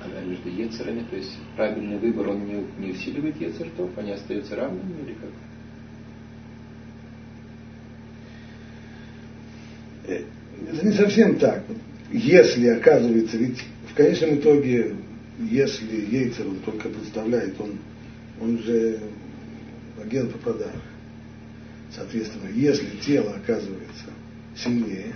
А 0.00 0.24
между 0.24 0.48
Ецерами, 0.48 1.04
то 1.08 1.16
есть 1.16 1.36
правильный 1.56 1.98
выбор, 1.98 2.30
он 2.30 2.44
не, 2.44 2.66
не 2.78 2.92
усиливает 2.92 3.40
Ецертов, 3.40 3.90
они 3.96 4.12
остаются 4.12 4.56
равными 4.56 5.02
или 5.02 5.14
как? 5.14 5.30
Это 10.06 10.86
не 10.86 10.92
совсем 10.92 11.38
так. 11.38 11.64
Если 12.10 12.68
оказывается, 12.68 13.36
ведь 13.36 13.62
в 13.90 13.94
конечном 13.94 14.36
итоге, 14.36 14.94
если 15.38 15.94
Ейцер 15.94 16.46
только 16.64 16.88
представляет, 16.88 17.60
он, 17.60 17.78
он 18.40 18.58
же 18.58 18.98
агент 20.02 20.32
по 20.32 20.38
продаже. 20.38 20.80
Соответственно, 21.94 22.48
если 22.54 22.96
тело 23.04 23.34
оказывается 23.34 24.04
сильнее, 24.56 25.14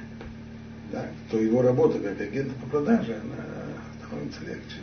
да, 0.93 1.07
то 1.31 1.39
его 1.39 1.63
работа 1.63 1.99
как 1.99 2.21
агента 2.21 2.55
по 2.63 2.69
продаже, 2.69 3.19
она 3.23 3.45
становится 4.07 4.41
легче, 4.41 4.77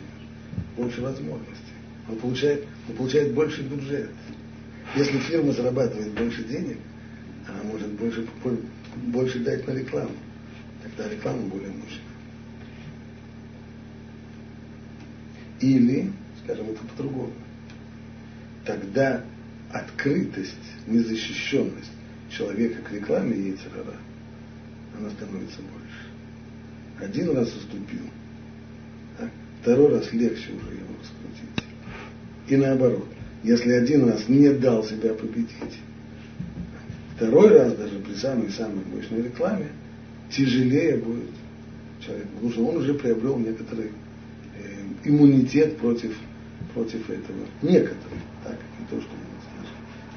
больше 0.76 1.00
возможностей. 1.00 1.74
Он 2.08 2.16
получает, 2.16 2.64
он 2.88 2.96
получает 2.96 3.32
больше 3.32 3.62
бюджет. 3.62 4.10
Если 4.96 5.18
фирма 5.18 5.52
зарабатывает 5.52 6.12
больше 6.12 6.44
денег, 6.44 6.76
она 7.48 7.62
может 7.64 7.88
больше, 7.92 8.26
больше 8.96 9.40
дать 9.40 9.66
на 9.66 9.72
рекламу. 9.72 10.12
Тогда 10.82 11.08
реклама 11.08 11.42
более 11.42 11.70
мощная. 11.70 12.00
Или, 15.60 16.12
скажем 16.42 16.66
это 16.70 16.80
по-другому, 16.84 17.32
тогда 18.64 19.24
открытость, 19.72 20.54
незащищенность 20.86 21.90
человека 22.30 22.82
к 22.82 22.92
рекламе 22.92 23.36
Ейцерара– 23.36 23.96
она 24.98 25.10
становится 25.10 25.60
больше. 25.60 26.08
Один 27.00 27.36
раз 27.36 27.48
уступил, 27.54 28.08
а 29.18 29.28
второй 29.60 29.90
раз 29.90 30.12
легче 30.12 30.52
уже 30.52 30.76
его 30.76 30.94
раскрутить. 31.00 31.64
И 32.48 32.56
наоборот, 32.56 33.08
если 33.42 33.72
один 33.72 34.08
раз 34.08 34.28
не 34.28 34.50
дал 34.50 34.84
себя 34.84 35.14
победить, 35.14 35.80
второй 37.16 37.48
раз 37.50 37.74
даже 37.74 37.98
при 37.98 38.14
самой-самой 38.14 38.84
мощной 38.92 39.22
рекламе 39.22 39.68
тяжелее 40.30 40.96
будет 40.96 41.30
человеку, 42.04 42.28
потому 42.34 42.52
что 42.52 42.66
он 42.66 42.76
уже 42.78 42.94
приобрел 42.94 43.38
некоторый 43.38 43.86
э, 43.86 45.08
иммунитет 45.08 45.78
против, 45.78 46.16
против 46.74 47.08
этого. 47.08 47.38
Некоторые, 47.62 48.20
так, 48.44 48.58
не 48.78 48.86
то, 48.86 49.00
что 49.00 49.10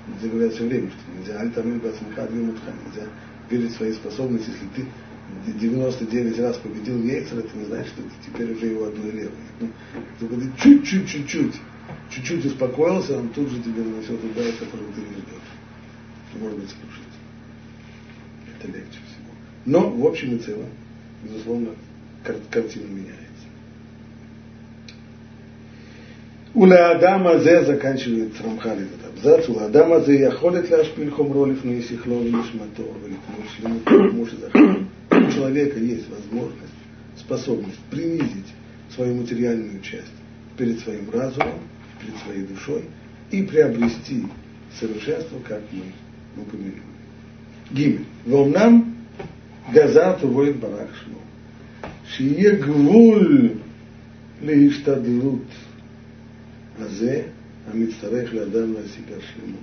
нельзя 0.08 0.30
говорят 0.30 0.54
все 0.54 0.66
время, 0.66 0.89
что 0.89 1.20
нельзя, 1.20 1.39
аль 1.39 1.51
там 1.51 1.70
нельзя 2.86 3.08
верить 3.50 3.72
в 3.72 3.77
свои 3.77 3.94
способности, 3.94 4.50
если 4.50 4.84
ты 4.84 4.88
99 5.60 6.39
раз 6.39 6.58
победил 6.58 7.01
Ейцера, 7.04 7.39
это 7.39 7.58
не 7.58 7.66
значит, 7.66 7.88
что 7.88 8.01
ты 8.01 8.10
теперь 8.25 8.54
уже 8.54 8.68
его 8.68 8.86
одной 8.86 9.12
левой. 9.12 9.32
Ну, 9.60 9.70
только 10.20 10.36
ты 10.36 10.51
чуть-чуть, 10.62 11.10
чуть-чуть, 11.10 11.56
чуть-чуть 12.10 12.46
успокоился, 12.46 13.18
он 13.18 13.30
тут 13.30 13.50
же 13.50 13.62
тебе 13.62 13.84
нанесет 13.84 14.24
удар, 14.24 14.46
который 14.60 14.88
ты 14.96 15.01
не 15.01 15.16
ждешь 15.16 15.48
может 16.36 16.60
быть 16.60 16.69
слушать. 16.69 17.03
Это 18.57 18.67
легче 18.67 18.91
всего. 18.91 19.31
Но, 19.65 19.89
в 19.89 20.05
общем 20.05 20.36
и 20.36 20.39
целом, 20.39 20.69
безусловно, 21.24 21.69
кар- 22.24 22.36
картина 22.50 22.88
меняется. 22.88 23.17
Уля 26.53 26.91
Адама 26.91 27.38
Зе 27.39 27.63
заканчивает 27.63 28.34
Рамхаль 28.41 28.84
этот 28.84 29.05
абзац. 29.13 29.48
Уля 29.48 29.65
Адама 29.65 30.00
Зе 30.01 30.22
яхолит 30.22 30.69
ляшпиль 30.69 31.12
хомролев 31.12 31.63
на 31.63 31.79
исихло 31.79 32.24
нишмато 32.24 32.81
муж 34.13 34.31
У 35.12 35.31
человека 35.31 35.79
есть 35.79 36.10
возможность, 36.10 36.74
способность 37.17 37.79
принизить 37.91 38.48
свою 38.96 39.15
материальную 39.15 39.81
часть 39.81 40.12
перед 40.57 40.79
своим 40.79 41.10
разумом, 41.12 41.60
перед 42.01 42.17
своей 42.22 42.48
душой 42.48 42.86
и 43.29 43.43
приобрести 43.43 44.25
совершенство, 44.79 45.38
как 45.48 45.62
мы 45.72 45.84
упомянули. 46.37 46.82
Гимель. 47.71 48.04
Вомнам 48.26 48.97
газат 49.73 50.23
увоит 50.23 50.59
барах 50.59 50.90
шмо. 51.02 51.18
שיהיה 52.09 52.54
גבול 52.54 53.49
להשתדלות 54.42 55.44
הזה 56.78 57.23
המצטרך 57.73 58.35
לאדם 58.35 58.73
להשיג 58.73 59.04
השלמות. 59.04 59.61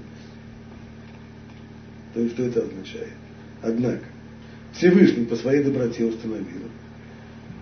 То 2.14 2.22
есть, 2.22 2.34
что 2.34 2.44
это 2.44 2.64
означает? 2.64 3.14
Однако, 3.62 4.04
Всевышний 4.74 5.26
по 5.26 5.36
своей 5.36 5.64
доброте 5.64 6.06
установил, 6.06 6.70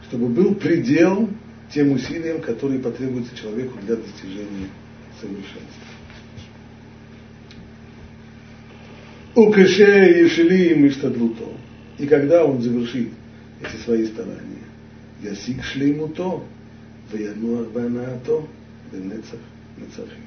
чтобы 0.08 0.28
был 0.28 0.56
предел 0.56 1.30
тем 1.74 1.92
усилиям, 1.92 2.42
которые 2.42 2.80
потребуются 2.80 3.36
человеку 3.36 3.78
для 3.86 3.98
достижения 3.98 4.70
совершенства. 5.20 5.88
У 9.35 9.51
Кыше 9.51 9.83
Ешели 9.83 10.73
и 10.73 10.75
Миштадлуто. 10.75 11.45
И 11.99 12.07
когда 12.07 12.45
он 12.45 12.61
завершит 12.61 13.09
эти 13.63 13.77
свои 13.83 14.07
старания, 14.07 14.67
Ясик 15.23 15.63
Шлеймуто, 15.65 16.43
Ваянуах 17.11 17.71
Банаато, 17.71 18.47
Венецах, 18.93 19.41
Нецахим. 19.79 20.25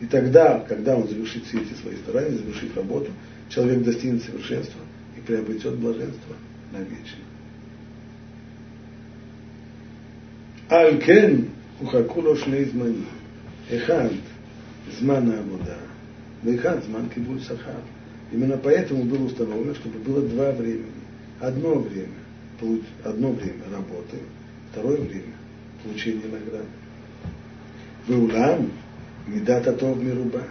И 0.00 0.06
тогда, 0.06 0.60
когда 0.60 0.96
он 0.96 1.08
завершит 1.08 1.44
все 1.44 1.60
эти 1.60 1.74
свои 1.74 1.96
старания, 1.96 2.38
завершит 2.38 2.74
работу, 2.74 3.10
человек 3.50 3.82
достигнет 3.82 4.22
совершенства 4.22 4.80
и 5.16 5.20
приобретет 5.20 5.74
блаженство 5.76 6.36
навечно. 6.72 7.18
Алькен 10.70 11.48
ухакуло 11.80 12.36
шнеизмани. 12.36 13.04
Эхад 13.70 14.12
змана 14.98 15.40
Амуда. 15.40 15.76
Вехад 16.42 16.84
зман 16.84 17.10
кибуль 17.10 17.40
сахар. 17.40 17.82
Именно 18.30 18.58
поэтому 18.58 19.04
было 19.04 19.24
установлено, 19.24 19.74
чтобы 19.74 19.98
было 20.00 20.22
два 20.22 20.52
времени. 20.52 20.84
Одно 21.40 21.74
время, 21.76 22.08
одно 23.04 23.32
время 23.32 23.64
работы, 23.72 24.18
второе 24.70 24.96
время 24.98 25.34
получения 25.82 26.24
награды. 26.24 26.66
Веулам, 28.06 28.70
медат 29.26 29.66
атов 29.66 30.02
мируба. 30.02 30.42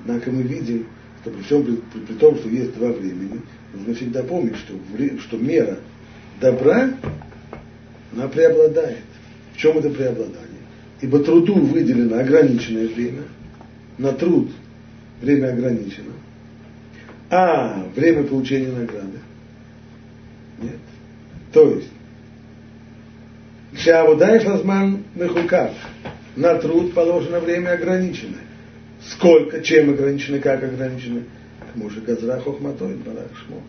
Однако 0.00 0.30
мы 0.30 0.42
видим, 0.42 0.86
что 1.20 1.30
при, 1.30 1.42
всем, 1.42 1.64
при, 1.64 2.00
при 2.00 2.14
том, 2.14 2.36
что 2.36 2.48
есть 2.48 2.74
два 2.74 2.92
времени, 2.92 3.40
нужно 3.74 3.94
всегда 3.94 4.22
помнить, 4.22 4.56
что, 4.56 4.74
что 5.20 5.36
мера 5.36 5.78
добра, 6.40 6.94
она 8.12 8.28
преобладает. 8.28 8.98
В 9.54 9.56
чем 9.58 9.78
это 9.78 9.90
преобладание? 9.90 10.38
Ибо 11.00 11.18
труду 11.20 11.54
выделено 11.54 12.18
ограниченное 12.18 12.88
время, 12.88 13.22
на 13.98 14.12
труд 14.12 14.50
время 15.20 15.52
ограничено, 15.52 16.12
а 17.32 17.88
время 17.96 18.24
получения 18.24 18.68
награды 18.68 19.18
нет. 20.60 20.76
То 21.50 21.70
есть, 21.70 21.88
Шавудай 23.74 24.38
Фазман 24.40 25.02
Мехукав. 25.14 25.72
На 26.36 26.56
труд 26.56 26.94
положено 26.94 27.40
время 27.40 27.72
ограниченное. 27.72 28.44
Сколько, 29.08 29.62
чем 29.62 29.90
ограничено, 29.90 30.38
как 30.40 30.62
ограничено. 30.62 31.22
Мужа 31.74 32.00
Газра 32.02 32.38
Хохматой, 32.38 32.96
Барак 32.96 33.30
Шмо. 33.34 33.62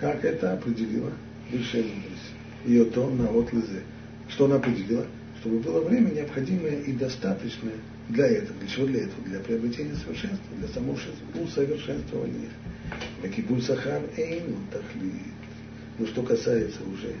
Как 0.00 0.24
это 0.24 0.52
определила 0.52 1.10
высшая 1.50 1.82
мудрость? 1.82 2.32
Ее 2.64 2.84
то 2.84 3.10
на 3.10 3.28
отлызе. 3.28 3.82
Что 4.28 4.44
она 4.44 4.56
определила? 4.56 5.04
Чтобы 5.40 5.58
было 5.58 5.80
время 5.80 6.10
необходимое 6.10 6.82
и 6.82 6.92
достаточное 6.92 7.74
для 8.08 8.26
этого. 8.26 8.58
Для 8.60 8.68
чего 8.68 8.86
для 8.86 9.00
этого? 9.00 9.22
Для 9.26 9.40
приобретения 9.40 9.94
совершенства, 9.94 10.56
для 10.58 10.68
самого 10.68 10.98
самоусовершенствования. 11.32 12.50
Ну, 13.22 13.28
Кибуль 13.28 13.62
Сахар 13.62 14.02
так 14.72 14.82
ли, 15.02 15.12
Но 15.98 16.06
что 16.06 16.22
касается 16.22 16.80
уже 16.84 17.14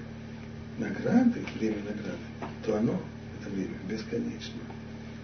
награды, 0.78 1.40
время 1.58 1.76
награды, 1.78 2.54
то 2.64 2.76
оно, 2.76 3.00
это 3.40 3.50
время, 3.50 3.74
бесконечно. 3.88 4.60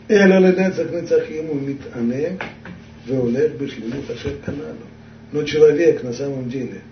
Эля 0.08 0.38
ледецах 0.38 0.90
нецах 0.90 1.30
ему 1.30 1.54
митане, 1.54 2.38
веолех 3.06 3.54
бешлимут 3.58 4.10
ашер 4.10 4.36
канану. 4.44 4.86
Но 5.32 5.42
человек 5.44 6.02
на 6.02 6.12
самом 6.12 6.50
деле 6.50 6.82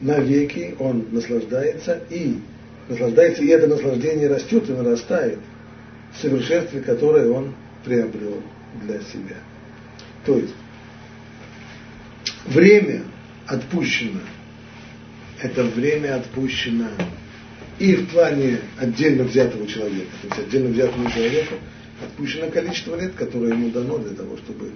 навеки 0.00 0.76
он 0.78 1.06
наслаждается 1.10 2.00
и 2.10 2.38
наслаждается, 2.88 3.42
и 3.42 3.48
это 3.48 3.66
наслаждение 3.66 4.28
растет 4.28 4.68
и 4.68 4.72
нарастает 4.72 5.38
в 6.12 6.20
совершенстве, 6.20 6.80
которое 6.80 7.28
он 7.28 7.54
приобрел 7.88 8.42
для 8.82 9.00
себя. 9.00 9.36
То 10.26 10.36
есть 10.36 10.54
время 12.46 13.02
отпущено, 13.46 14.20
это 15.40 15.64
время 15.64 16.16
отпущено 16.16 16.88
и 17.78 17.94
в 17.94 18.08
плане 18.10 18.58
отдельно 18.76 19.24
взятого 19.24 19.66
человека, 19.66 20.10
то 20.20 20.28
есть 20.28 20.48
отдельно 20.48 20.68
взятому 20.68 21.10
человеку 21.10 21.54
отпущено 22.04 22.50
количество 22.50 23.00
лет, 23.00 23.14
которое 23.14 23.52
ему 23.52 23.70
дано 23.70 23.98
для 23.98 24.14
того, 24.14 24.36
чтобы 24.36 24.72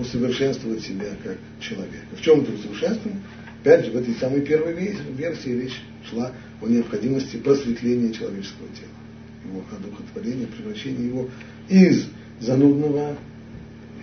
усовершенствовать 0.00 0.82
себя 0.82 1.10
как 1.22 1.36
человека. 1.60 2.06
В 2.16 2.22
чем 2.22 2.40
это 2.40 2.52
усовершенствование? 2.52 3.22
Опять 3.60 3.84
же, 3.86 3.92
в 3.92 3.96
этой 3.96 4.14
самой 4.14 4.40
первой 4.40 4.72
версии 4.72 5.50
речь 5.50 5.80
шла 6.08 6.32
о 6.60 6.66
необходимости 6.66 7.36
просветления 7.36 8.12
человеческого 8.12 8.68
тела, 8.68 9.52
его 9.52 9.64
одухотворения, 9.70 10.46
превращения 10.46 11.06
его 11.06 11.28
из 11.68 12.08
занудного 12.44 13.16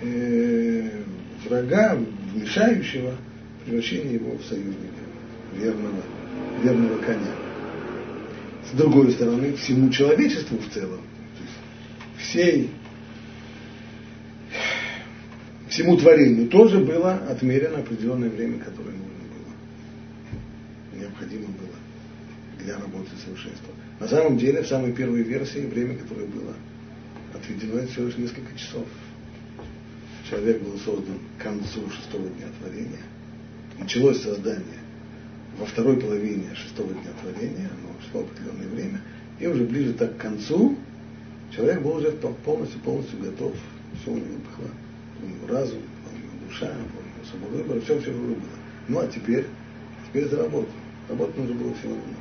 э, 0.01 0.89
врага, 1.45 1.97
вмешающего, 2.33 3.15
превращения 3.65 4.13
его 4.13 4.37
в 4.37 4.43
союзника, 4.45 5.01
верного, 5.55 6.01
верного 6.63 6.97
коня. 6.99 7.35
С 8.71 8.75
другой 8.75 9.11
стороны, 9.11 9.53
всему 9.53 9.89
человечеству 9.89 10.57
в 10.57 10.73
целом, 10.73 11.01
всей, 12.17 12.71
всему 15.69 15.97
творению 15.97 16.47
тоже 16.47 16.79
было 16.79 17.13
отмерено 17.13 17.79
определенное 17.79 18.29
время, 18.29 18.59
которое 18.59 18.91
нужно 18.91 19.25
было, 19.33 20.99
необходимо 20.99 21.47
было 21.47 22.63
для 22.63 22.75
работы 22.75 23.09
совершенства. 23.23 23.73
На 23.99 24.07
самом 24.07 24.37
деле, 24.37 24.63
в 24.63 24.67
самой 24.67 24.93
первой 24.93 25.23
версии, 25.23 25.59
время, 25.59 25.97
которое 25.97 26.27
было 26.27 26.53
отведено, 27.33 27.85
всего 27.87 28.05
лишь 28.07 28.17
несколько 28.17 28.57
часов. 28.57 28.85
Человек 30.29 30.61
был 30.61 30.77
создан 30.79 31.19
к 31.37 31.43
концу 31.43 31.89
шестого 31.89 32.27
дня 32.29 32.47
творения. 32.59 33.01
Началось 33.79 34.21
создание 34.21 34.79
во 35.57 35.65
второй 35.65 35.97
половине 35.97 36.53
шестого 36.55 36.93
дня 36.93 37.11
творения, 37.21 37.69
оно 37.69 37.93
шло 38.09 38.21
определенное 38.21 38.67
время, 38.69 39.01
и 39.39 39.47
уже 39.47 39.63
ближе 39.63 39.93
так 39.93 40.15
к 40.17 40.21
концу 40.21 40.77
человек 41.55 41.81
был 41.81 41.97
уже 41.97 42.11
полностью, 42.11 42.79
полностью 42.81 43.19
готов, 43.19 43.53
все 44.01 44.11
у 44.11 44.15
него 44.15 44.27
было, 44.57 44.69
у 45.21 45.27
него 45.27 45.47
разум, 45.47 45.79
у 45.79 46.17
него 46.17 46.47
душа, 46.47 46.67
у 46.67 46.69
него 46.69 47.29
свобода 47.29 47.57
выбора, 47.57 47.81
все, 47.81 47.99
все 47.99 48.11
уже 48.11 48.21
было. 48.21 48.37
Ну 48.87 48.99
а 48.99 49.07
теперь, 49.07 49.45
теперь 50.07 50.23
это 50.25 50.37
работа. 50.37 50.69
Работа 51.09 51.39
нужно 51.39 51.55
было 51.55 51.73
всего 51.75 51.95
равно. 51.95 52.13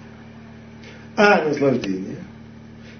А 1.17 1.45
наслаждение, 1.45 2.17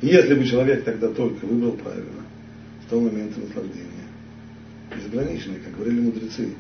если 0.03 0.35
бы 0.35 0.45
человек 0.45 0.85
тогда 0.85 1.09
только 1.09 1.45
выбрал 1.45 1.73
правильно, 1.73 2.23
с 2.87 2.91
того 2.91 3.03
момента 3.03 3.41
наслаждения, 3.41 3.87
безграничное, 4.95 5.59
как 5.65 5.75
говорили 5.75 6.01
мудрецы, 6.01 6.55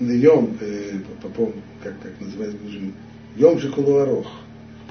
Йом, 0.00 0.56
э, 0.60 0.98
по, 1.22 1.52
как, 1.82 2.00
как 2.00 2.20
называется, 2.20 2.58
Йом 3.36 3.58
Шикулуарох, 3.58 4.26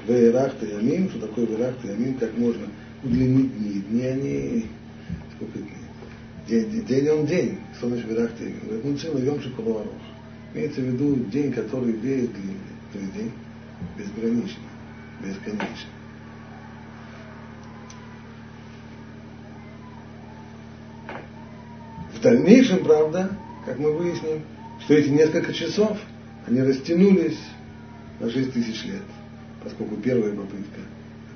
Вейрахта 0.06 0.66
Ямим, 0.66 1.08
что 1.10 1.26
такое 1.26 1.46
Вейрахта 1.46 1.88
Ямим, 1.88 2.14
как 2.14 2.36
можно 2.36 2.66
удлинить 3.02 3.56
дни. 3.58 3.82
Дни 3.90 4.02
они, 4.02 4.66
сколько 5.36 5.58
дней? 5.58 5.70
День, 6.48 6.84
день 6.86 7.08
он 7.08 7.26
день. 7.26 7.58
Что 7.76 7.88
значит 7.88 8.06
Вейрахта 8.06 8.44
Ямим? 8.44 8.60
Говорит, 8.64 8.84
ну 8.84 8.96
целый 8.96 9.24
Йом 9.24 9.40
Шикулуарох. 9.40 9.92
Имеется 10.54 10.80
в 10.80 10.84
виду 10.84 11.16
день, 11.30 11.52
который 11.52 11.92
весь 11.92 12.28
длинный. 12.28 12.74
То 12.92 12.98
есть 12.98 13.14
день 13.14 13.32
безграничный, 13.96 14.64
бесконечный. 15.20 15.90
В 22.14 22.20
дальнейшем, 22.20 22.84
правда, 22.84 23.30
как 23.66 23.78
мы 23.78 23.92
выясним, 23.92 24.42
что 24.80 24.94
эти 24.94 25.08
несколько 25.08 25.52
часов, 25.52 25.98
они 26.46 26.60
растянулись 26.60 27.38
на 28.20 28.30
6 28.30 28.52
тысяч 28.52 28.84
лет, 28.84 29.02
поскольку 29.62 29.96
первая 29.96 30.34
попытка 30.34 30.80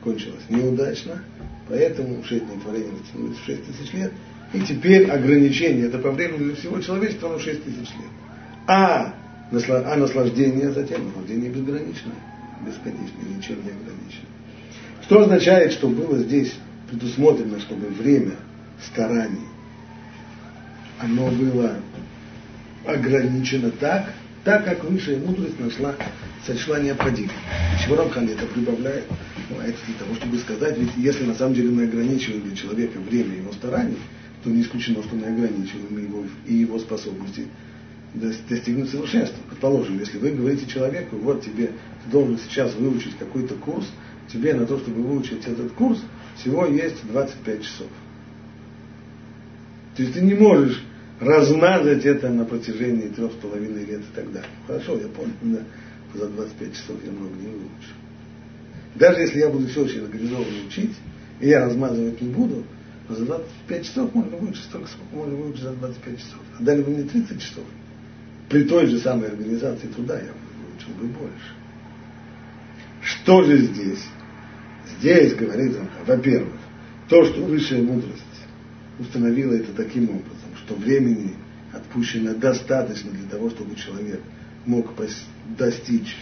окончилась 0.00 0.42
неудачно, 0.48 1.22
поэтому 1.68 2.22
дней 2.22 2.40
творения 2.62 2.92
растянулись 2.92 3.38
в 3.38 3.44
6 3.44 3.66
тысяч 3.66 3.92
лет, 3.92 4.12
и 4.52 4.60
теперь 4.60 5.10
ограничение, 5.10 5.86
это 5.86 5.98
по 5.98 6.10
времени 6.10 6.44
для 6.44 6.56
всего 6.56 6.80
человечества, 6.80 7.30
оно 7.30 7.38
6 7.38 7.64
тысяч 7.64 7.90
лет. 7.94 8.10
А, 8.66 9.14
а 9.50 9.96
наслаждение 9.96 10.70
затем, 10.72 11.06
наслаждение 11.06 11.50
безграничное, 11.50 12.14
бесконечное, 12.66 13.36
ничем 13.36 13.56
не 13.64 13.70
ограничено. 13.70 14.28
Что 15.02 15.22
означает, 15.22 15.72
что 15.72 15.88
было 15.88 16.18
здесь 16.18 16.54
предусмотрено, 16.90 17.60
чтобы 17.60 17.88
время 17.88 18.36
стараний, 18.84 19.46
оно 20.98 21.30
было 21.30 21.76
ограничено 22.86 23.70
так, 23.70 24.12
так 24.44 24.64
как 24.64 24.84
высшая 24.84 25.18
мудрость 25.18 25.58
нашла, 25.60 25.94
сочла 26.46 26.80
необходимым. 26.80 27.32
Чего 27.84 27.96
Рамхан 27.96 28.28
это 28.28 28.46
прибавляет? 28.46 29.04
Ну, 29.50 29.56
а 29.60 29.64
это 29.64 29.78
для 29.86 29.94
того, 29.94 30.14
чтобы 30.14 30.38
сказать, 30.38 30.78
ведь 30.78 30.90
если 30.96 31.24
на 31.24 31.34
самом 31.34 31.54
деле 31.54 31.70
мы 31.70 31.84
ограничиваем 31.84 32.54
человека 32.54 32.98
время 32.98 33.36
его 33.36 33.52
стараний, 33.52 33.98
то 34.42 34.50
не 34.50 34.62
исключено, 34.62 35.02
что 35.02 35.16
мы 35.16 35.26
ограничиваем 35.26 35.98
его 35.98 36.24
и 36.46 36.54
его 36.54 36.78
способности 36.78 37.46
достигнуть 38.14 38.90
совершенства. 38.90 39.38
Предположим, 39.48 39.98
если 39.98 40.18
вы 40.18 40.30
говорите 40.30 40.66
человеку, 40.66 41.16
вот 41.16 41.42
тебе, 41.42 41.66
ты 42.04 42.10
должен 42.10 42.38
сейчас 42.38 42.74
выучить 42.74 43.16
какой-то 43.18 43.54
курс, 43.54 43.86
тебе 44.32 44.54
на 44.54 44.66
то, 44.66 44.78
чтобы 44.78 45.02
выучить 45.02 45.46
этот 45.46 45.72
курс, 45.72 45.98
всего 46.36 46.66
есть 46.66 47.06
25 47.06 47.62
часов. 47.62 47.88
То 49.96 50.02
есть 50.02 50.14
ты 50.14 50.20
не 50.20 50.34
можешь 50.34 50.82
размазать 51.20 52.04
это 52.04 52.28
на 52.30 52.44
протяжении 52.44 53.08
трех 53.08 53.32
с 53.32 53.36
половиной 53.36 53.84
лет 53.84 54.00
и 54.00 54.14
так 54.14 54.32
далее. 54.32 54.50
Хорошо, 54.66 54.98
я 54.98 55.08
понял, 55.08 55.32
да, 55.42 55.60
за 56.14 56.28
25 56.28 56.72
часов 56.74 56.96
я 57.04 57.10
много 57.10 57.34
не 57.34 57.48
выучу. 57.48 57.92
Даже 58.94 59.20
если 59.20 59.40
я 59.40 59.48
буду 59.48 59.66
все 59.68 59.84
очень 59.84 60.02
организованно 60.02 60.66
учить, 60.66 60.94
и 61.40 61.48
я 61.48 61.64
размазывать 61.64 62.20
не 62.20 62.28
буду, 62.28 62.64
за 63.08 63.24
25 63.24 63.86
часов 63.86 64.14
можно 64.14 64.36
выучить 64.36 64.64
столько, 64.64 64.88
сколько 64.88 65.16
можно 65.16 65.34
выучить 65.34 65.62
за 65.62 65.72
25 65.72 66.18
часов. 66.18 66.40
А 66.58 66.62
дали 66.62 66.82
бы 66.82 66.90
мне 66.90 67.02
30 67.04 67.40
часов. 67.40 67.64
При 68.48 68.64
той 68.64 68.86
же 68.86 68.98
самой 68.98 69.28
организации 69.28 69.88
труда 69.88 70.18
я 70.18 70.32
выучил 70.32 70.94
бы 71.00 71.06
больше. 71.08 71.52
Что 73.02 73.42
же 73.42 73.58
здесь? 73.58 74.04
Здесь 74.98 75.34
говорит 75.34 75.76
он, 75.78 75.88
во-первых, 76.06 76.54
то, 77.08 77.24
что 77.24 77.42
высшая 77.42 77.82
мудрость 77.82 78.22
установила 78.98 79.54
это 79.54 79.72
таким 79.72 80.04
образом, 80.04 80.56
что 80.64 80.74
времени 80.74 81.34
отпущено 81.72 82.34
достаточно 82.34 83.10
для 83.10 83.28
того, 83.28 83.50
чтобы 83.50 83.76
человек 83.76 84.20
мог 84.66 84.92
достичь 85.58 86.16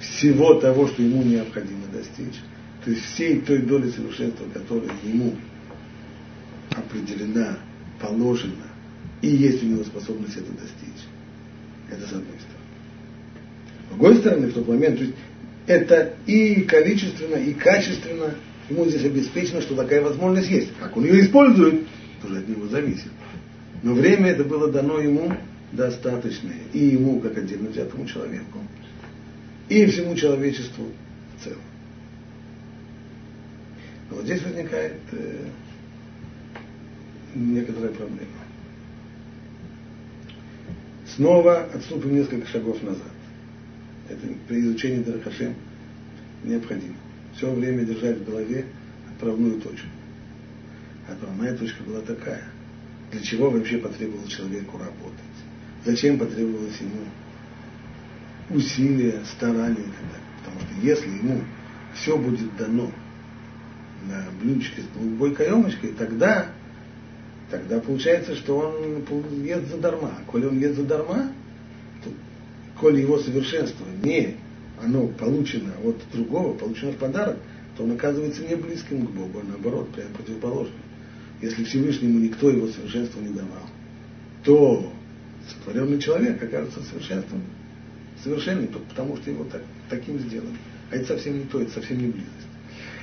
всего 0.00 0.54
того, 0.54 0.86
что 0.88 1.02
ему 1.02 1.22
необходимо 1.22 1.86
достичь. 1.92 2.40
То 2.84 2.90
есть 2.90 3.04
всей 3.06 3.40
той 3.40 3.58
доли 3.58 3.90
совершенства, 3.90 4.44
которая 4.52 4.90
ему 5.02 5.34
определена, 6.70 7.58
положена, 8.00 8.66
и 9.22 9.28
есть 9.28 9.62
у 9.62 9.66
него 9.66 9.84
способность 9.84 10.36
это 10.36 10.52
достичь. 10.52 11.04
Это 11.90 12.02
с 12.02 12.12
одной 12.12 12.38
стороны. 12.38 12.64
С 13.84 13.88
другой 13.90 14.16
стороны, 14.16 14.46
в 14.48 14.54
тот 14.54 14.68
момент, 14.68 14.98
то 14.98 15.04
есть 15.04 15.14
это 15.66 16.14
и 16.26 16.62
количественно, 16.62 17.36
и 17.36 17.52
качественно 17.54 18.34
ему 18.68 18.86
здесь 18.86 19.04
обеспечено, 19.04 19.60
что 19.60 19.74
такая 19.74 20.02
возможность 20.02 20.50
есть. 20.50 20.70
Как 20.80 20.96
он 20.96 21.04
ее 21.04 21.24
использует, 21.24 21.86
тоже 22.22 22.38
от 22.38 22.48
него 22.48 22.66
зависит. 22.66 23.10
Но 23.82 23.94
время 23.94 24.30
это 24.30 24.44
было 24.44 24.70
дано 24.70 24.98
ему 24.98 25.32
достаточное. 25.72 26.56
И 26.72 26.78
ему, 26.78 27.20
как 27.20 27.36
отдельно 27.36 27.70
взятому 27.70 28.06
человеку, 28.06 28.58
и 29.68 29.86
всему 29.86 30.14
человечеству 30.14 30.86
в 31.38 31.44
целом. 31.44 31.58
Но 34.10 34.16
вот 34.16 34.24
здесь 34.24 34.42
возникает 34.42 35.00
э, 35.12 35.46
некоторая 37.34 37.90
проблема. 37.92 38.43
Снова 41.16 41.64
отступим 41.72 42.14
несколько 42.14 42.46
шагов 42.48 42.82
назад. 42.82 43.12
Это 44.08 44.26
при 44.48 44.60
изучении 44.60 45.02
Дарахашем 45.02 45.54
необходимо. 46.42 46.96
Все 47.36 47.50
время 47.52 47.84
держать 47.84 48.18
в 48.18 48.24
голове 48.24 48.66
отправную 49.12 49.60
точку. 49.60 49.86
Отправная 51.08 51.56
точка 51.56 51.82
была 51.84 52.00
такая. 52.00 52.42
Для 53.12 53.20
чего 53.20 53.50
вообще 53.50 53.78
потребовалось 53.78 54.30
человеку 54.30 54.78
работать? 54.78 55.20
Зачем 55.84 56.18
потребовалось 56.18 56.80
ему 56.80 57.04
усилия, 58.50 59.20
старания 59.36 59.74
и 59.74 59.76
так 59.76 60.06
далее? 60.10 60.28
Потому 60.38 60.60
что 60.60 60.86
если 60.86 61.08
ему 61.08 61.40
все 61.94 62.16
будет 62.16 62.56
дано 62.56 62.90
на 64.08 64.26
блюдечке 64.40 64.82
с 64.82 64.98
голубой 64.98 65.34
каемочкой, 65.34 65.92
тогда, 65.92 66.48
тогда 67.58 67.80
получается, 67.80 68.34
что 68.34 68.58
он 68.58 69.44
ест 69.44 69.68
задарма. 69.70 70.12
Коли 70.26 70.46
он 70.46 70.58
ест 70.58 70.76
задарма, 70.76 71.30
то, 72.02 72.10
коли 72.80 73.00
его 73.00 73.18
совершенство 73.18 73.86
не 74.02 74.36
оно 74.82 75.06
получено 75.06 75.72
от 75.84 75.96
другого, 76.12 76.54
получено 76.54 76.90
в 76.92 76.96
подарок, 76.96 77.36
то 77.76 77.84
он 77.84 77.92
оказывается 77.92 78.42
не 78.42 78.56
близким 78.56 79.06
к 79.06 79.10
Богу, 79.10 79.40
а 79.40 79.46
наоборот, 79.48 79.88
прямо 79.90 80.10
противоположным. 80.10 80.80
Если 81.40 81.64
Всевышнему 81.64 82.18
никто 82.18 82.50
его 82.50 82.66
совершенства 82.68 83.20
не 83.20 83.28
давал, 83.28 83.68
то 84.44 84.92
сотворенный 85.48 86.00
человек 86.00 86.42
окажется 86.42 86.82
совершенством, 86.82 87.42
совершенным, 88.22 88.68
потому 88.88 89.16
что 89.16 89.30
его 89.30 89.44
так, 89.44 89.62
таким 89.88 90.18
сделали. 90.18 90.56
А 90.90 90.96
это 90.96 91.06
совсем 91.06 91.38
не 91.38 91.44
то, 91.44 91.60
это 91.60 91.72
совсем 91.72 91.98
не 91.98 92.06
близость. 92.08 92.30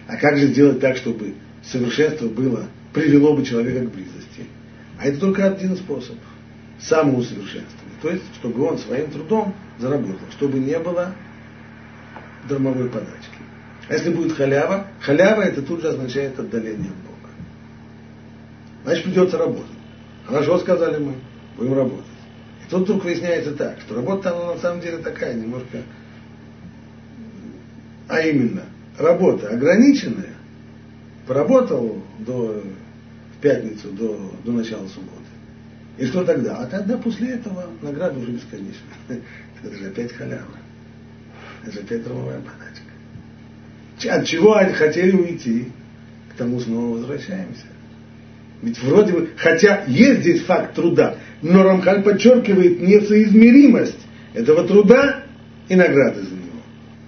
А 0.08 0.18
как 0.18 0.38
же 0.38 0.48
сделать 0.48 0.80
так, 0.82 0.98
чтобы 0.98 1.36
совершенство 1.64 2.28
было, 2.28 2.68
привело 2.94 3.36
бы 3.36 3.46
человека 3.46 3.86
к 3.86 3.92
близости? 3.92 4.46
А 5.00 5.06
это 5.06 5.20
только 5.20 5.46
один 5.46 5.76
способ. 5.76 6.16
Самоусовершенствование. 6.80 7.98
То 8.02 8.10
есть, 8.10 8.24
чтобы 8.36 8.64
он 8.66 8.78
своим 8.78 9.12
трудом 9.12 9.54
заработал, 9.78 10.28
чтобы 10.32 10.60
не 10.60 10.78
было 10.80 11.14
дармовой 12.50 12.90
подачки. 12.90 13.38
А 13.88 13.94
если 13.94 14.14
будет 14.14 14.34
халява, 14.34 14.88
халява 15.00 15.42
это 15.42 15.62
тут 15.62 15.82
же 15.82 15.90
означает 15.90 16.40
отдаление 16.40 16.90
от 16.90 16.98
Бога. 16.98 17.30
Значит, 18.84 19.04
придется 19.06 19.38
работать. 19.38 19.66
Хорошо 20.26 20.58
сказали 20.60 20.98
мы, 20.98 21.16
будем 21.58 21.74
работать. 21.74 22.06
И 22.66 22.70
тут 22.70 22.84
вдруг 22.84 23.04
выясняется 23.04 23.54
так, 23.54 23.80
что 23.82 23.96
работа 23.96 24.36
она 24.36 24.54
на 24.54 24.60
самом 24.60 24.82
деле 24.82 24.98
такая, 24.98 25.34
немножко, 25.34 25.84
а 28.08 28.22
именно, 28.22 28.64
работа 28.98 29.50
ограниченная, 29.50 30.36
поработал 31.28 32.02
до, 32.20 32.64
пятницу 33.42 33.90
до, 33.92 34.32
до 34.46 34.52
начала 34.52 34.88
субботы. 34.88 35.22
И 35.98 36.06
что 36.06 36.24
тогда? 36.24 36.58
А 36.58 36.66
тогда 36.66 36.98
после 36.98 37.32
этого 37.32 37.66
награда 37.82 38.20
уже 38.20 38.32
бесконечная. 38.32 38.98
Это 39.64 39.76
же 39.76 39.88
опять 39.88 40.14
халява. 40.14 40.58
Это 41.66 41.80
опять 41.80 42.04
дровая 42.04 42.40
подачка. 42.40 44.16
От 44.16 44.26
чего 44.26 44.54
хотели 44.74 45.12
уйти? 45.16 45.68
К 46.34 46.38
тому 46.38 46.60
снова 46.60 46.98
возвращаемся. 46.98 47.66
Ведь 48.62 48.82
вроде 48.82 49.14
бы, 49.14 49.30
хотя 49.38 49.84
есть 49.86 50.22
здесь 50.22 50.42
факт 50.44 50.76
труда, 50.76 51.18
но 51.42 51.64
Рамхаль 51.64 52.04
подчеркивает 52.04 52.80
несоизмеримость 52.80 54.00
этого 54.34 54.68
труда 54.68 55.24
и 55.68 55.76
награды 55.76 56.22
за 56.22 56.36
него. 56.36 56.62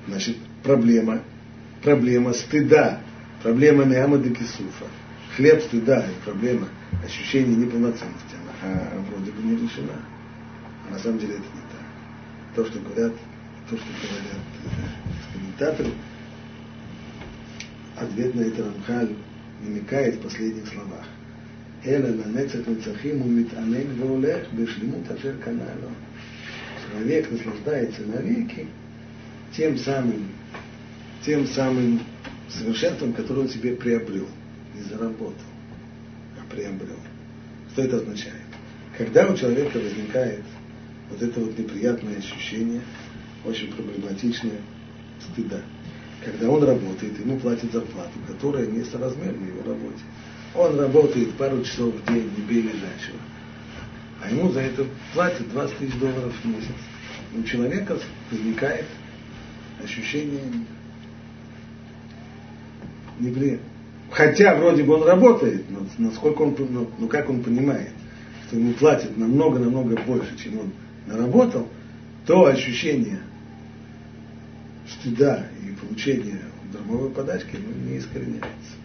Значит, 0.08 0.38
проблема, 0.64 1.22
проблема 1.84 2.34
стыда, 2.34 3.00
проблема 3.44 3.86
Неама 3.86 4.18
де 4.18 4.30
Кисуфа, 4.30 4.86
хлеб 5.36 5.62
стыда 5.64 6.06
и 6.06 6.24
проблема 6.24 6.68
ощущения 7.04 7.56
неполноценности, 7.56 8.36
она 8.42 8.54
а, 8.62 9.04
вроде 9.10 9.32
бы 9.32 9.42
не 9.44 9.56
решена. 9.56 10.00
А 10.88 10.94
на 10.94 11.00
самом 11.00 11.20
деле 11.20 11.34
это 11.34 11.44
не 11.44 11.62
так. 11.72 12.56
То, 12.56 12.66
что 12.66 12.80
говорят 12.80 13.14
то, 13.70 13.78
что 13.78 13.86
говорят 13.86 14.42
э, 14.66 15.34
комментаторы, 15.34 15.90
ответ 17.96 18.36
на 18.36 18.42
это 18.42 18.64
Рамхаль 18.66 19.16
намекает 19.62 20.16
в 20.16 20.22
последних 20.22 20.68
словах. 20.68 21.06
Эла 21.86 22.08
ланецах 22.08 22.68
нецахим 22.68 23.22
умитанель 23.22 23.88
веулех 23.88 24.52
бешлемут 24.52 25.10
ашер 25.10 25.38
каналу. 25.38 25.92
Человек 26.92 27.32
наслаждается 27.32 28.02
навеки 28.04 28.68
тем 29.56 29.78
самым, 29.78 30.30
тем 31.26 31.48
самым 31.48 32.02
совершенством, 32.50 33.14
которое 33.14 33.42
он 33.42 33.50
себе 33.50 33.76
приобрел. 33.76 34.28
Не 34.74 34.82
заработал, 34.84 35.34
а 36.40 36.52
приобрел. 36.52 37.00
Что 37.72 37.84
это 37.84 37.98
означает? 37.98 38.42
Когда 38.98 39.28
у 39.28 39.36
человека 39.36 39.78
возникает 39.78 40.44
вот 41.10 41.22
это 41.22 41.40
вот 41.40 41.58
неприятное 41.58 42.18
ощущение– 42.18 42.82
очень 43.46 43.74
проблематичная 43.74 44.62
стыда. 45.20 45.62
Когда 46.24 46.50
он 46.50 46.64
работает, 46.64 47.20
ему 47.20 47.38
платят 47.40 47.72
зарплату, 47.72 48.14
которая 48.28 48.66
не 48.68 48.84
соразмерна 48.84 49.46
его 49.46 49.64
работе. 49.64 50.02
Он 50.56 50.80
работает 50.80 51.34
пару 51.34 51.64
часов 51.64 51.94
в 51.94 52.06
день, 52.08 52.32
не 52.38 52.44
бей 52.44 52.62
лежачего. 52.62 53.18
А 54.22 54.30
ему 54.30 54.50
за 54.52 54.62
это 54.62 54.86
платят 55.14 55.50
20 55.50 55.78
тысяч 55.78 55.96
долларов 55.96 56.34
в 56.42 56.46
месяц. 56.46 56.70
У 57.36 57.44
человека 57.44 57.98
возникает 58.32 58.86
ощущение 59.84 60.42
неприятно. 63.20 63.73
Хотя 64.14 64.54
вроде 64.56 64.84
бы 64.84 64.94
он 64.94 65.08
работает, 65.08 65.66
но 65.72 65.80
насколько 65.98 66.44
он, 66.44 66.56
ну, 66.70 66.88
ну 67.00 67.08
как 67.08 67.32
он 67.32 67.42
понимает, 67.42 67.90
что 68.46 68.58
ему 68.58 68.74
платят 68.74 69.18
намного-намного 69.18 69.98
больше, 70.04 70.38
чем 70.38 70.60
он 70.60 70.72
наработал, 71.08 71.68
то 72.28 72.46
ощущение 72.46 73.20
стыда 74.88 75.48
и 75.66 75.72
получения 75.84 76.42
дармовой 76.72 77.10
подачки 77.10 77.58
ну, 77.58 77.90
не 77.90 77.98
искореняется. 77.98 78.76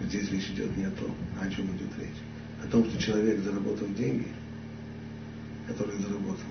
Здесь 0.00 0.28
речь 0.32 0.48
идет 0.48 0.76
не 0.76 0.86
о 0.86 0.90
том, 0.90 1.14
о 1.40 1.48
чем 1.48 1.66
идет 1.66 1.96
речь. 2.00 2.64
О 2.64 2.66
том, 2.66 2.84
что 2.84 3.00
человек 3.00 3.38
заработал 3.40 3.86
деньги, 3.96 4.26
которые 5.68 6.00
заработал. 6.00 6.44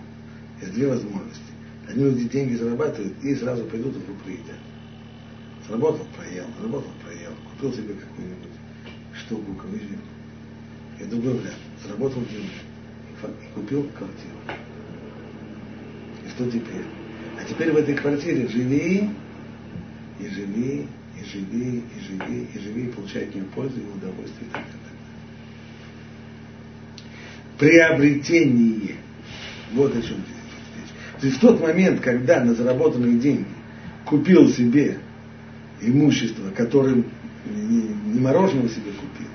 Есть 0.61 0.73
две 0.73 0.87
возможности. 0.87 1.41
Одни 1.89 2.05
люди 2.05 2.23
деньги 2.29 2.55
зарабатывают 2.55 3.21
и 3.21 3.35
сразу 3.35 3.65
пойдут 3.65 3.95
в 3.95 4.07
руку. 4.07 4.21
Заработал, 5.67 6.05
проел, 6.15 6.45
заработал, 6.57 6.91
проел, 7.03 7.31
купил 7.51 7.73
себе 7.73 7.93
какую-нибудь 7.93 8.51
штуку, 9.15 9.53
кавычку. 9.55 9.95
И 10.99 11.05
другой 11.05 11.33
вариант. 11.33 11.57
Заработал 11.83 12.21
деньги 12.25 12.73
купил 13.53 13.83
квартиру. 13.97 14.37
И 16.25 16.29
что 16.29 16.45
теперь? 16.47 16.85
А 17.39 17.45
теперь 17.45 17.71
в 17.71 17.77
этой 17.77 17.95
квартире 17.95 18.47
живи, 18.47 19.09
и 20.19 20.27
живи, 20.27 20.87
и 21.19 21.23
живи, 21.25 21.83
и 21.95 21.99
живи, 21.99 22.47
и 22.53 22.59
живи, 22.59 22.85
и 22.85 22.91
получай 22.91 23.23
от 23.23 23.35
нее 23.35 23.45
пользу 23.55 23.79
и 23.79 23.97
удовольствие. 23.97 24.49
И 24.49 24.53
так, 24.53 24.63
так. 24.63 24.79
Приобретение. 27.59 28.95
Вот 29.73 29.91
о 29.91 30.01
чем 30.01 30.17
здесь 30.17 30.37
речь. 30.77 31.21
То 31.21 31.27
есть 31.27 31.37
в 31.37 31.41
тот 31.41 31.61
момент, 31.61 32.01
когда 32.01 32.43
на 32.43 32.53
заработанные 32.53 33.17
деньги 33.19 33.45
купил 34.05 34.49
себе 34.49 34.99
имущество, 35.89 36.49
которым 36.51 37.05
не, 37.45 38.13
не 38.13 38.19
мороженого 38.19 38.69
себе 38.69 38.91
купил, 38.91 39.27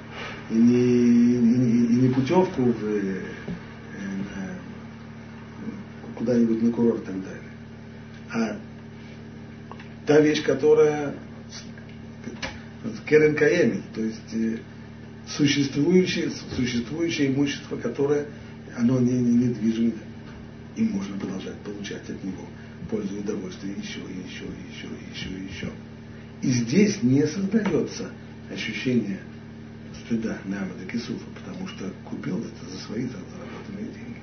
и 0.51 0.55
не, 0.55 0.75
и 0.75 1.93
и 1.93 1.97
не 1.97 2.09
путевку 2.09 2.63
в, 2.63 2.85
э, 2.85 3.21
куда-нибудь 6.17 6.63
на 6.63 6.73
курорт 6.73 7.03
и 7.03 7.07
так 7.07 7.15
далее 7.15 7.49
а 8.31 8.59
та 10.07 10.21
вещь, 10.21 10.43
которая 10.43 11.15
Керен 13.09 13.35
Каеми, 13.35 13.83
то 13.95 14.03
есть 14.03 14.35
э, 14.35 14.59
существующее, 15.27 16.31
существующее 16.57 17.29
имущество, 17.29 17.77
которое 17.77 18.27
оно 18.77 18.99
не, 19.01 19.13
не, 19.13 19.49
недвижимо, 19.49 19.93
и 20.77 20.83
можно 20.83 21.19
продолжать 21.19 21.57
получать 21.57 22.09
от 22.09 22.23
него 22.23 22.45
пользу 22.91 23.17
и 23.17 23.21
удовольствие 23.21 23.75
еще, 23.75 24.01
и 24.01 24.29
еще, 24.29 24.45
и 24.45 24.73
еще, 24.73 24.87
и 24.87 25.15
еще, 25.15 25.29
и 25.29 25.55
еще. 25.55 25.71
И 26.43 26.51
здесь 26.51 27.03
не 27.03 27.27
создается 27.27 28.11
ощущение 28.53 29.21
стыда 30.05 30.39
Намада 30.45 30.85
Кисуфа, 30.91 31.25
потому 31.35 31.67
что 31.69 31.91
купил 32.09 32.39
это 32.39 32.71
за 32.71 32.79
свои 32.79 33.03
заработанные 33.03 33.93
деньги. 33.93 34.23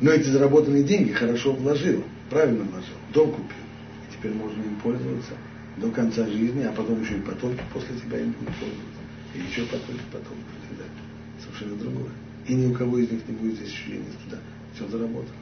Но 0.00 0.10
эти 0.10 0.28
заработанные 0.28 0.82
деньги 0.82 1.12
хорошо 1.12 1.52
вложил, 1.52 2.04
правильно 2.30 2.64
вложил, 2.64 2.96
дом 3.14 3.30
купил. 3.30 3.64
И 4.08 4.16
теперь 4.16 4.32
можно 4.32 4.60
им 4.62 4.76
пользоваться 4.76 5.32
до 5.76 5.90
конца 5.90 6.26
жизни, 6.26 6.64
а 6.64 6.72
потом 6.72 7.00
еще 7.02 7.18
и 7.18 7.20
потомки 7.20 7.62
после 7.72 7.96
тебя 7.96 8.18
им 8.18 8.32
будут 8.32 8.54
пользоваться. 8.56 9.00
И 9.34 9.38
еще 9.38 9.62
потомки, 9.66 10.02
потомки 10.12 10.44
после 10.52 10.76
тебя. 10.76 10.84
Совершенно 11.44 11.76
другое. 11.76 12.10
И 12.48 12.54
ни 12.54 12.66
у 12.66 12.74
кого 12.74 12.98
из 12.98 13.10
них 13.10 13.20
не 13.28 13.34
будет 13.34 13.62
ощущения 13.62 14.10
стыда. 14.20 14.38
Все 14.74 14.88
заработано. 14.88 15.34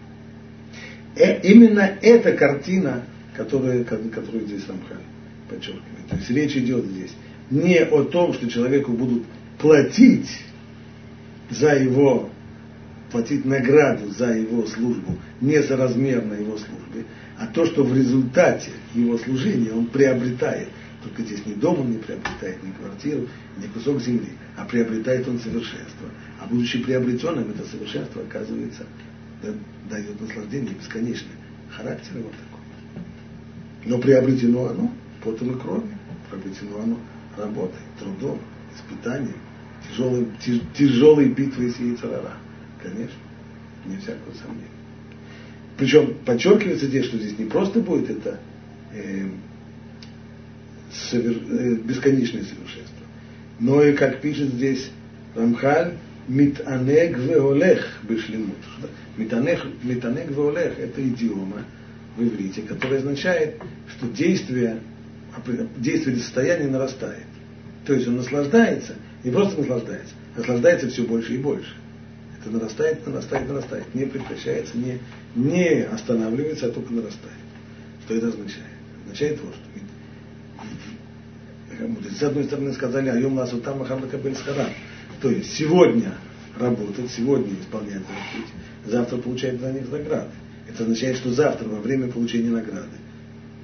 Э, 1.15 1.41
именно 1.41 1.81
эта 2.03 2.33
картина, 2.33 3.05
которая, 3.35 3.85
которую 3.85 4.47
здесь 4.47 4.67
Рамхаль 4.69 4.99
подчеркивает. 5.49 6.09
То 6.09 6.17
есть 6.17 6.31
речь 6.31 6.57
идет 6.57 6.85
здесь 6.85 7.13
не 7.51 7.79
о 7.79 8.05
том, 8.05 8.33
что 8.35 8.49
человеку 8.49 8.93
будут 8.93 9.25
платить 9.59 10.31
за 11.51 11.77
его, 11.77 12.31
платить 13.11 13.45
награду 13.45 14.11
за 14.11 14.33
его 14.33 14.67
службу, 14.67 15.17
не 15.41 15.63
за 15.63 15.77
размер 15.77 16.25
на 16.25 16.35
его 16.35 16.57
службе, 16.57 17.05
а 17.39 17.47
то, 17.47 17.67
что 17.67 17.85
в 17.85 17.97
результате 17.97 18.71
его 18.95 19.17
служения 19.19 19.73
он 19.73 19.87
приобретает. 19.87 20.69
Только 21.03 21.23
здесь 21.23 21.47
не 21.47 21.55
дом 21.55 21.81
он 21.81 21.93
не 21.93 21.99
приобретает, 21.99 22.63
не 22.65 22.73
квартиру, 22.73 23.29
не 23.59 23.69
кусок 23.69 24.01
земли, 24.01 24.31
а 24.57 24.65
приобретает 24.65 25.29
он 25.29 25.39
совершенство. 25.39 26.09
А 26.41 26.47
будучи 26.47 26.83
приобретенным, 26.83 27.51
это 27.51 27.65
совершенство, 27.65 28.23
оказывается, 28.23 28.85
дает 29.89 30.21
наслаждение 30.21 30.75
бесконечное. 30.75 31.37
Характер 31.71 32.19
его 32.19 32.31
такой. 32.31 33.05
Но 33.85 33.99
приобретено 33.99 34.67
оно 34.67 34.93
потом 35.27 35.57
и 35.57 35.61
кровью. 35.61 35.99
Приобретено 36.31 36.83
оно 36.83 36.99
работой, 37.37 37.79
трудом, 37.99 38.39
испытанием, 38.75 39.37
тяжелой, 39.89 40.27
тяж, 40.45 40.61
тяжелой 40.77 41.29
битвой 41.29 41.71
с 41.71 41.79
яйцерара. 41.79 42.35
Конечно, 42.83 43.19
не 43.85 43.97
всякого 43.97 44.35
сомнения. 44.35 44.71
Причем 45.77 46.15
подчеркивается 46.25 46.87
здесь, 46.87 47.07
что 47.07 47.19
здесь 47.19 47.39
не 47.39 47.45
просто 47.45 47.81
будет 47.81 48.11
это 48.11 48.41
э, 48.93 49.29
совер, 50.93 51.37
э, 51.51 51.75
бесконечное 51.75 52.43
совершенство, 52.43 53.07
но 53.61 53.83
и, 53.83 53.93
как 53.93 54.21
пишет 54.21 54.55
здесь 54.55 54.91
Рамхаль, 55.35 55.93
Митанег 56.29 57.19
веолех 57.19 57.87
бешлемут. 58.03 58.57
Митанег, 59.17 59.65
митанег 59.85 60.31
веолех– 60.31 60.77
это 60.79 61.01
идиома 61.07 61.63
в 62.17 62.23
иврите, 62.23 62.63
которая 62.63 62.99
означает, 62.99 63.57
что 63.89 64.09
действие, 64.09 64.81
действие 65.79 66.19
состояния 66.19 66.69
нарастает. 66.69 67.25
То 67.87 67.95
есть 67.95 68.07
он 68.09 68.17
наслаждается, 68.17 68.97
не 69.23 69.31
просто 69.31 69.61
наслаждается, 69.61 70.15
а 70.35 70.41
наслаждается 70.41 70.89
все 70.89 71.05
больше 71.05 71.35
и 71.35 71.39
больше. 71.39 71.75
Это 72.41 72.51
нарастает, 72.51 73.07
нарастает, 73.07 73.49
нарастает, 73.49 73.95
не 73.95 74.07
прекращается, 74.07 74.77
не, 74.77 74.99
не 75.35 75.83
останавливается, 75.83 76.67
а 76.67 76.71
только 76.71 76.93
нарастает. 76.93 77.37
Что 78.05 78.15
это 78.15 78.29
означает? 78.29 78.67
Означает 79.05 79.41
вот, 79.43 79.55
что 79.55 79.63
с 82.15 82.23
одной 82.23 82.45
стороны 82.45 82.73
сказали, 82.73 83.09
а 83.09 83.17
йом 83.17 83.37
ласу 83.37 83.61
там 83.61 83.79
махам 83.79 84.03
схара. 84.35 84.69
То 85.21 85.31
есть 85.31 85.55
сегодня 85.55 86.15
работать, 86.59 87.11
сегодня 87.11 87.55
исполнять 87.61 88.05
путь, 88.05 88.47
завтра 88.87 89.19
получать 89.19 89.61
за 89.61 89.73
них 89.73 89.91
награды. 89.91 90.31
Это 90.69 90.83
означает, 90.83 91.17
что 91.17 91.33
завтра, 91.33 91.69
во 91.69 91.81
время 91.81 92.11
получения 92.11 92.51
награды, 92.51 92.97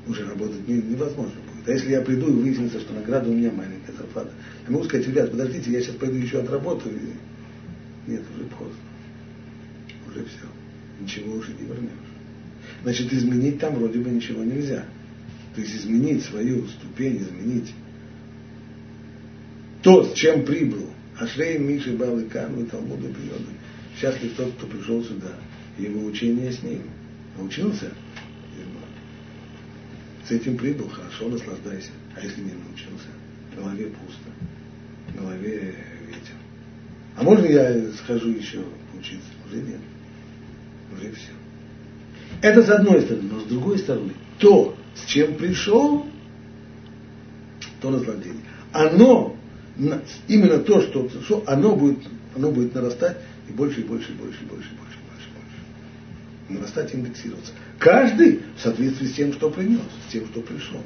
уже 0.07 0.27
работать 0.27 0.67
невозможно 0.69 1.41
будет. 1.63 1.69
А 1.69 1.73
если 1.73 1.91
я 1.91 2.01
приду 2.01 2.29
и 2.29 2.43
выяснится, 2.43 2.81
что 2.81 2.93
награда 2.93 3.31
у 3.31 3.35
меня 3.35 3.51
маленькая 3.51 3.93
зарплата, 3.97 4.31
я 4.67 4.73
могу 4.73 4.85
сказать, 4.85 5.07
ребят, 5.07 5.31
подождите, 5.31 5.71
я 5.71 5.81
сейчас 5.81 5.97
пойду 5.97 6.17
еще 6.17 6.41
отработаю. 6.41 6.95
И... 6.95 8.11
Нет, 8.11 8.23
уже 8.35 8.45
поздно. 8.47 8.77
Уже 10.09 10.25
все. 10.25 10.47
Ничего 11.01 11.37
уже 11.37 11.53
не 11.53 11.67
вернешь. 11.67 11.91
Значит, 12.83 13.13
изменить 13.13 13.59
там 13.59 13.75
вроде 13.75 13.99
бы 13.99 14.11
ничего 14.11 14.43
нельзя. 14.45 14.85
То 15.55 15.61
есть 15.61 15.75
изменить 15.77 16.25
свою 16.25 16.67
ступень, 16.67 17.19
изменить 17.19 17.73
то, 19.83 20.05
с 20.05 20.13
чем 20.15 20.45
прибыл. 20.45 20.89
Ашрей 21.19 21.59
Миши 21.59 21.93
Балы 21.93 22.25
Камы, 22.25 22.65
Талмуду 22.67 23.09
Бьоды. 23.09 23.53
Счастлив 24.01 24.33
тот, 24.37 24.53
кто 24.53 24.67
пришел 24.67 25.05
сюда. 25.05 25.33
Его 25.79 26.05
учение 26.05 26.53
с 26.53 26.63
ним. 26.63 26.83
Научился? 27.37 27.93
С 30.33 30.35
этим 30.35 30.57
прибыл, 30.57 30.89
хорошо, 30.89 31.29
наслаждайся. 31.29 31.91
А 32.17 32.25
если 32.25 32.41
не 32.41 32.53
научился? 32.53 33.09
В 33.53 33.57
голове 33.57 33.89
пусто. 33.89 34.31
В 35.09 35.21
голове 35.21 35.75
ветер. 36.07 36.35
А 37.19 37.23
можно 37.23 37.45
я 37.45 37.93
схожу 37.93 38.31
еще 38.31 38.65
учиться? 38.99 39.29
Уже 39.47 39.61
нет. 39.61 39.81
Уже 40.97 41.13
все. 41.13 41.33
Это 42.41 42.63
с 42.63 42.71
одной 42.71 43.03
стороны, 43.03 43.29
но 43.31 43.41
с 43.41 43.45
другой 43.45 43.79
стороны, 43.79 44.15
то, 44.39 44.75
с 44.95 45.05
чем 45.05 45.35
пришел, 45.35 46.07
то 47.83 47.91
наслаждение. 47.91 48.41
Оно, 48.73 49.37
именно 50.29 50.61
то, 50.61 50.81
что 50.81 51.03
пришло, 51.03 51.45
оно 51.47 51.77
будет, 51.77 51.99
оно 52.35 52.51
будет 52.51 52.75
нарастать 52.75 53.19
и 53.51 53.53
больше, 53.53 53.83
и 53.83 53.85
больше, 53.85 54.13
и 54.13 54.15
больше, 54.15 54.43
и 54.43 54.47
больше, 54.47 54.71
и 54.71 54.77
больше, 54.79 54.99
и 54.99 55.09
больше, 55.11 55.29
и 55.29 55.35
больше. 55.35 56.42
Нарастать 56.53 56.95
индексироваться. 56.95 57.53
Каждый 57.79 58.43
в 58.57 58.61
соответствии 58.61 59.07
с 59.07 59.15
тем, 59.15 59.33
что 59.33 59.51
принес, 59.51 59.81
с 60.09 60.13
тем, 60.13 60.27
что 60.27 60.41
пришел. 60.41 60.81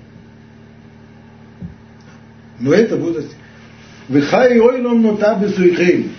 Но 2.61 2.73
это 2.73 2.97
будет... 2.97 3.27
Вихай 4.09 4.61
ойлом 4.61 5.03
нота 5.03 5.35
бесуихим. 5.35 6.13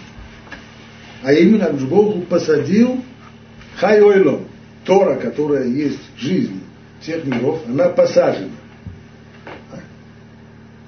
А 1.24 1.32
именно 1.32 1.70
Богу 1.70 2.22
посадил 2.22 3.02
хай 3.78 4.02
ойлом. 4.02 4.46
Тора, 4.84 5.16
которая 5.16 5.68
есть 5.68 6.00
жизнь 6.18 6.62
всех 7.02 7.26
миров, 7.26 7.62
она 7.68 7.90
посажена. 7.90 8.52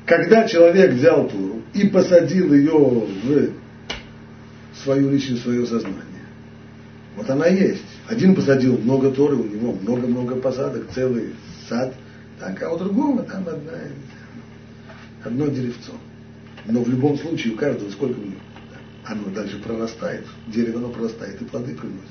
Когда 0.06 0.48
человек 0.48 0.93
взял 0.93 1.28
Тору 1.28 1.62
и 1.74 1.88
посадил 1.88 2.54
ее 2.54 2.74
в 2.74 3.50
свою 4.82 5.12
личность, 5.12 5.43
свое 5.43 5.65
сознание, 5.65 6.04
вот 7.15 7.30
она 7.30 7.48
есть. 7.48 7.84
Один 8.10 8.34
посадил 8.34 8.76
много 8.80 9.12
Торы, 9.12 9.36
у 9.36 9.43
него 9.43 9.72
много-много 9.72 10.36
посадок, 10.38 10.88
целый 10.95 11.36
сад, 11.69 11.93
так, 12.39 12.60
а 12.63 12.72
у 12.72 12.78
другого 12.80 13.22
там 13.22 13.48
одна, 13.48 13.72
одно 15.24 15.45
деревцо. 15.45 15.91
Но 16.65 16.82
в 16.82 16.89
любом 16.89 17.19
случае 17.19 17.54
у 17.54 17.56
каждого 17.56 17.91
сколько 17.91 18.17
у? 18.17 18.32
Оно 19.06 19.26
дальше 19.34 19.62
прорастает, 19.62 20.26
дерево 20.48 20.80
оно 20.80 20.89
прорастает 20.89 21.39
и 21.39 21.45
плоды 21.45 21.76
приносит. 21.76 22.10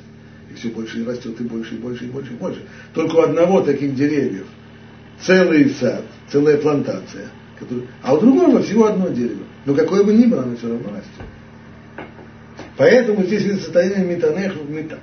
И 0.52 0.54
все 0.54 0.68
больше 0.68 1.00
и 1.00 1.04
растет, 1.04 1.40
и 1.40 1.44
больше, 1.44 1.74
и 1.74 1.78
больше, 1.78 2.04
и 2.04 2.08
больше, 2.08 2.32
и 2.32 2.36
больше. 2.36 2.62
Только 2.94 3.16
у 3.16 3.20
одного 3.22 3.62
таких 3.62 3.96
деревьев 3.96 4.46
целый 5.26 5.68
сад, 5.70 6.04
целая 6.30 6.58
плантация. 6.58 7.28
Который... 7.58 7.88
А 8.02 8.14
у 8.14 8.20
другого 8.20 8.62
всего 8.62 8.86
одно 8.86 9.08
дерево. 9.08 9.42
Но 9.66 9.74
какое 9.74 10.04
бы 10.04 10.12
ни 10.12 10.26
было, 10.26 10.44
оно 10.44 10.56
все 10.56 10.68
равно 10.68 10.90
растет. 10.90 11.26
Поэтому 12.78 13.24
здесь 13.24 13.44
это 13.44 13.56
состояние 13.56 14.04
метанех, 14.04 14.54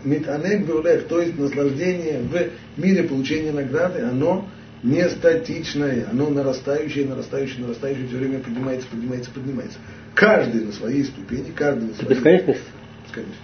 метанех 0.06 0.66
беулех, 0.66 1.08
то 1.08 1.20
есть 1.20 1.38
наслаждение 1.38 2.22
в 2.22 2.82
мире 2.82 3.04
получения 3.04 3.52
награды, 3.52 4.02
оно 4.02 4.48
не 4.82 5.08
статичное, 5.10 6.08
оно 6.10 6.30
нарастающее, 6.30 7.06
нарастающее, 7.06 7.60
нарастающее, 7.66 8.08
все 8.08 8.16
время 8.16 8.40
поднимается, 8.40 8.88
поднимается, 8.88 9.30
поднимается. 9.32 9.78
Каждый 10.14 10.62
на 10.64 10.72
своей 10.72 11.04
ступени, 11.04 11.52
каждый 11.54 11.90
на 11.90 11.94
своей... 11.96 12.06
Это 12.06 12.16
бесконечность? 12.16 12.64
Бесконечность. 13.08 13.42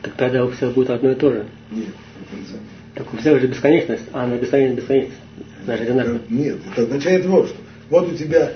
Так 0.00 0.14
тогда 0.14 0.44
у 0.44 0.50
всех 0.52 0.72
будет 0.72 0.88
одно 0.88 1.10
и 1.10 1.14
то 1.14 1.32
же. 1.32 1.46
Нет, 1.70 1.88
нельзя. 2.32 2.58
Так 2.94 3.12
у 3.12 3.16
всех 3.18 3.40
же 3.42 3.46
бесконечность, 3.46 4.04
а 4.12 4.24
она 4.24 4.36
бесконечность, 4.36 4.82
бесконечность. 4.82 5.20
Значит, 5.64 5.88
одинаково. 5.90 6.20
Нет, 6.30 6.56
это 6.72 6.82
означает 6.82 7.26
вот 7.26 7.48
что. 7.48 7.58
Вот 7.90 8.10
у 8.10 8.16
тебя, 8.16 8.52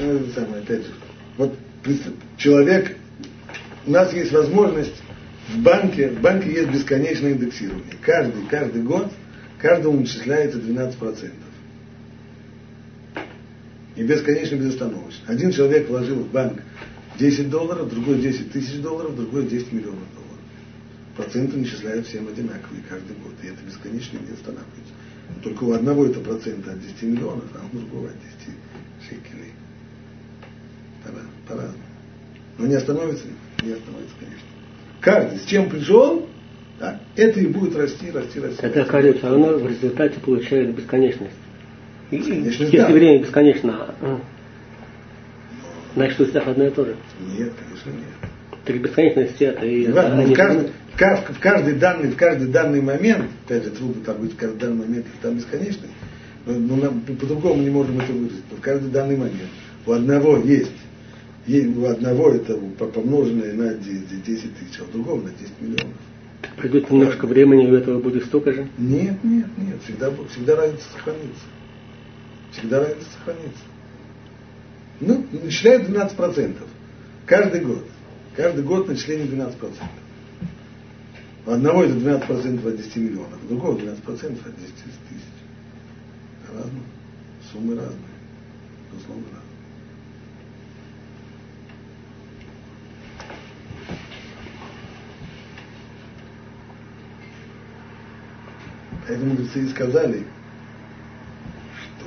ну, 0.00 0.20
самое, 0.34 0.62
опять 0.62 0.80
же, 0.80 0.92
вот 1.36 1.54
человек, 2.38 2.96
у 3.86 3.90
нас 3.90 4.12
есть 4.12 4.32
возможность 4.32 5.02
в 5.52 5.60
банке, 5.62 6.08
в 6.08 6.20
банке 6.20 6.52
есть 6.52 6.70
бесконечное 6.70 7.32
индексирование. 7.32 7.94
Каждый, 8.00 8.46
каждый 8.46 8.82
год 8.82 9.12
каждому 9.58 10.00
начисляется 10.00 10.58
12%. 10.58 11.30
И 13.96 14.02
бесконечно, 14.02 14.56
безостановочно. 14.56 15.24
Один 15.28 15.52
человек 15.52 15.88
вложил 15.88 16.16
в 16.16 16.30
банк 16.30 16.60
10 17.18 17.48
долларов, 17.48 17.88
другой 17.88 18.20
10 18.20 18.52
тысяч 18.52 18.80
долларов, 18.80 19.14
другой 19.14 19.46
10 19.46 19.72
миллионов 19.72 20.00
долларов 20.14 20.24
проценты 21.16 21.56
начисляют 21.56 22.06
всем 22.06 22.28
одинаковые 22.28 22.82
каждый 22.88 23.16
год, 23.16 23.32
и 23.42 23.46
это 23.46 23.62
бесконечно 23.64 24.18
не 24.18 24.32
останавливается. 24.32 24.94
Но 25.28 25.42
только 25.42 25.64
у 25.64 25.72
одного 25.72 26.06
это 26.06 26.20
проценты 26.20 26.70
от 26.70 26.80
10 26.80 27.02
миллионов, 27.02 27.44
а 27.54 27.64
у 27.64 27.76
другого 27.76 28.08
от 28.08 28.16
10 28.16 29.08
шекелей. 29.08 29.52
По-разному. 31.46 31.93
Но 32.58 32.66
не 32.66 32.74
остановится, 32.74 33.24
не 33.62 33.72
остановится, 33.72 34.14
конечно. 34.20 34.46
Каждый, 35.00 35.38
с 35.38 35.44
чем 35.44 35.68
пришел, 35.68 36.26
да, 36.78 37.00
это 37.16 37.40
и 37.40 37.46
будет 37.46 37.76
расти, 37.76 38.10
расти, 38.10 38.40
расти. 38.40 38.60
Тогда 38.60 38.84
все 38.84 39.28
равно 39.28 39.58
в 39.58 39.68
результате 39.68 40.20
получает 40.20 40.74
бесконечность. 40.74 41.34
Конечно, 42.10 42.64
Если 42.64 42.76
да. 42.76 42.88
время 42.88 43.22
бесконечно, 43.22 43.94
значит, 45.94 46.20
у 46.20 46.26
всех 46.26 46.46
одно 46.46 46.66
и 46.66 46.70
то 46.70 46.84
же. 46.84 46.96
Нет, 47.38 47.52
конечно, 47.58 47.90
нет. 47.90 48.30
Так 48.64 48.80
бесконечность 48.80 49.42
это 49.42 49.66
и 49.66 49.86
ну, 49.88 49.98
они- 49.98 50.34
в, 50.34 50.36
каждый, 50.36 50.68
в 50.94 51.00
кажд- 51.00 51.32
в 51.34 51.38
каждый 51.40 51.74
данный, 51.74 52.10
в 52.10 52.16
каждый 52.16 52.48
данный 52.48 52.80
момент, 52.80 53.26
опять 53.46 53.64
же, 53.64 53.70
трудно 53.70 54.02
там 54.04 54.18
быть 54.18 54.32
в 54.32 54.36
каждый 54.36 54.58
данный 54.58 54.86
момент 54.86 55.06
там 55.20 55.34
бесконечный, 55.36 55.88
но, 56.46 56.76
но 56.76 56.90
по-другому 57.20 57.62
не 57.62 57.70
можем 57.70 57.98
это 58.00 58.12
выразить. 58.12 58.44
Но 58.50 58.56
в 58.56 58.60
каждый 58.60 58.90
данный 58.90 59.16
момент 59.16 59.50
у 59.86 59.92
одного 59.92 60.38
есть, 60.38 60.72
е- 61.46 61.68
у 61.68 61.86
одного 61.86 62.30
это 62.30 62.56
по- 62.78 62.86
помноженное 62.86 63.52
на 63.54 63.74
10 63.74 64.24
тысяч, 64.24 64.80
а 64.80 64.84
у 64.84 64.92
другого 64.92 65.22
на 65.22 65.30
10 65.30 65.60
миллионов. 65.60 65.96
придет 66.56 66.90
немножко 66.90 67.26
времени, 67.26 67.70
у 67.70 67.74
этого 67.74 68.00
будет 68.00 68.24
столько 68.26 68.52
же. 68.52 68.68
Нет, 68.78 69.22
нет, 69.24 69.46
нет, 69.56 69.82
всегда, 69.84 70.10
всегда 70.30 70.56
разница 70.56 70.84
сохранится. 70.92 71.44
Всегда 72.52 72.80
разница 72.80 73.06
сохранится. 73.18 73.62
Ну, 75.00 75.26
начисляют 75.32 75.88
12%. 75.88 76.62
Каждый 77.26 77.60
год. 77.62 77.84
Каждый 78.36 78.64
год 78.64 78.88
начисление 78.88 79.26
12%. 79.26 79.88
У 81.46 81.50
одного 81.50 81.84
это 81.84 81.94
12% 81.94 82.66
от 82.66 82.76
10 82.76 82.96
миллионов, 82.96 83.38
у 83.44 83.48
другого 83.48 83.76
12% 83.78 83.84
от 83.84 84.56
10 84.56 84.74
тысяч. 85.08 85.24
Разные. 86.48 86.82
Суммы 87.52 87.74
разные. 87.74 87.98
Безусловно, 88.92 89.24
разные. 89.24 89.53
Поэтому 99.06 99.32
мудрецы 99.32 99.64
и 99.64 99.68
сказали, 99.68 100.24
что 101.82 102.06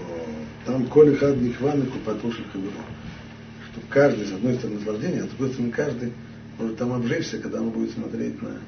там 0.65 0.87
коли 0.87 1.15
хад 1.15 1.37
нихваны 1.37 1.85
купатуши 1.85 2.43
хабиро. 2.51 2.71
Что 3.71 3.81
каждый, 3.89 4.25
с 4.25 4.31
одной 4.31 4.55
стороны, 4.55 4.79
наслаждение, 4.79 5.21
а 5.21 5.25
с 5.25 5.29
другой 5.29 5.49
стороны, 5.49 5.71
каждый 5.71 6.13
может 6.57 6.77
там 6.77 6.93
обжечься, 6.93 7.37
когда 7.37 7.61
он 7.61 7.69
будет 7.69 7.91
смотреть 7.91 8.41
на, 8.41 8.59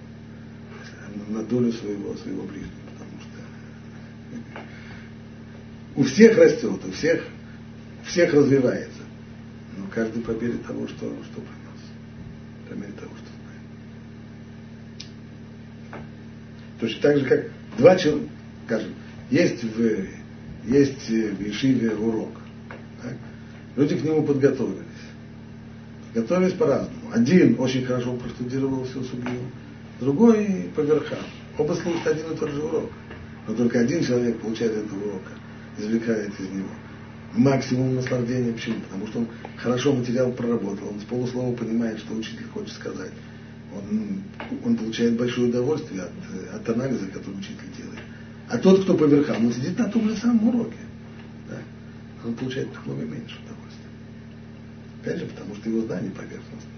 на 1.30 1.44
долю 1.44 1.72
своего, 1.74 2.16
своего 2.18 2.44
ближнего. 2.44 2.70
Потому 2.94 3.20
что 3.22 3.30
у 5.96 6.04
всех 6.04 6.38
растет, 6.38 6.80
у 6.88 6.92
всех, 6.92 7.24
у 8.04 8.06
всех 8.06 8.32
развивается. 8.34 9.02
Но 9.76 9.88
каждый 9.88 10.22
по 10.22 10.32
мере 10.32 10.60
того, 10.60 10.88
что, 10.88 10.98
что 10.98 11.42
принес. 11.42 11.82
По 12.70 12.74
мере 12.74 12.94
того, 12.94 13.12
что 13.16 13.26
знает. 15.90 16.06
Точно 16.80 17.02
так 17.02 17.18
же, 17.18 17.26
как 17.26 17.59
два 17.78 17.96
человека, 17.96 18.30
скажем, 18.66 18.94
есть 19.30 19.64
в, 19.64 20.06
есть 20.66 21.10
в 21.10 21.42
Ешиве 21.42 21.92
урок. 21.96 22.32
так? 23.02 23.14
Люди 23.76 23.98
к 23.98 24.04
нему 24.04 24.24
подготовились. 24.24 24.86
Подготовились 26.14 26.54
по-разному. 26.54 27.12
Один 27.14 27.56
очень 27.60 27.86
хорошо 27.86 28.14
простудировал 28.14 28.84
всю 28.86 29.04
судью, 29.04 29.40
другой 30.00 30.70
по 30.76 30.82
верхам. 30.82 31.20
Оба 31.58 31.74
слушают 31.74 32.08
один 32.08 32.32
и 32.32 32.36
тот 32.36 32.52
же 32.52 32.62
урок. 32.62 32.90
Но 33.48 33.54
только 33.56 33.80
один 33.80 34.04
человек 34.04 34.40
получает 34.40 34.74
этого 34.74 35.04
урока, 35.04 35.32
извлекает 35.78 36.32
из 36.40 36.50
него 36.50 36.70
максимум 37.34 37.96
наслаждения. 37.96 38.54
Почему? 38.54 38.80
Потому 38.82 39.08
что 39.08 39.20
он 39.20 39.28
хорошо 39.58 39.94
материал 39.94 40.32
проработал, 40.32 40.90
он 40.90 41.00
с 41.00 41.04
полуслова 41.04 41.56
понимает, 41.56 42.00
что 42.00 42.14
учитель 42.14 42.48
хочет 42.54 42.74
сказать. 42.74 43.12
Он, 43.76 44.24
он 44.66 44.78
получает 44.78 45.18
большое 45.18 45.50
удовольствие 45.50 46.02
от, 46.02 46.56
от 46.56 46.70
анализа, 46.70 47.08
который 47.08 47.38
учитель 47.38 47.72
делает. 47.78 48.00
А 48.50 48.58
тот, 48.58 48.84
кто 48.84 48.96
по 48.96 49.04
верхам, 49.04 49.46
он 49.46 49.54
сидит 49.54 49.78
на 49.78 49.90
том 49.90 50.10
же 50.10 50.16
самом 50.18 50.48
уроке. 50.50 50.78
Да? 51.48 51.58
Он 52.26 52.34
получает 52.34 52.74
намного 52.74 53.04
меньше 53.04 53.38
удовольствия. 53.46 53.90
Опять 55.02 55.20
же, 55.20 55.26
потому 55.28 55.56
что 55.56 55.70
его 55.70 55.82
знание 55.82 56.12
поверхностно. 56.12 56.70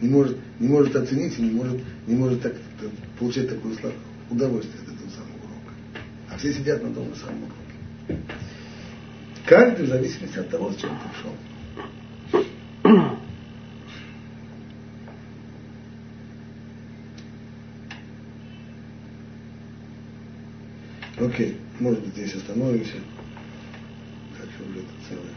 Не 0.00 0.08
может, 0.08 0.36
не 0.60 0.68
может 0.68 0.94
оценить 0.94 1.38
и 1.38 1.42
не 1.42 1.50
может, 1.50 1.80
не 2.06 2.14
может 2.14 2.42
так, 2.42 2.52
так- 2.80 2.90
получать 3.18 3.48
такое 3.48 3.74
удовольствие 4.30 4.82
от 4.82 4.94
этого 4.94 5.10
самого 5.10 5.36
урока. 5.38 5.72
А 6.30 6.36
все 6.38 6.52
сидят 6.52 6.82
на 6.82 6.92
том 6.92 7.08
же 7.12 7.20
самом 7.20 7.44
уроке. 7.44 8.22
Каждый 9.46 9.86
в 9.86 9.88
зависимости 9.88 10.38
от 10.38 10.50
того, 10.50 10.70
с 10.70 10.76
чем 10.76 10.90
ты 10.90 11.18
Окей, 21.26 21.56
может 21.80 22.00
быть 22.00 22.12
здесь 22.12 22.34
остановимся. 22.36 22.94
Дальше 24.38 24.70
уже 24.70 24.78
это 24.78 24.88
целое. 25.08 25.34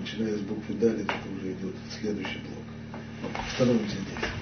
Начиная 0.00 0.38
с 0.38 0.40
буквы 0.40 0.74
Далит, 0.76 1.02
это 1.02 1.28
уже 1.36 1.52
идет 1.52 1.74
следующий 2.00 2.38
блок. 2.38 3.34
Остановимся 3.46 3.96
здесь. 3.96 4.41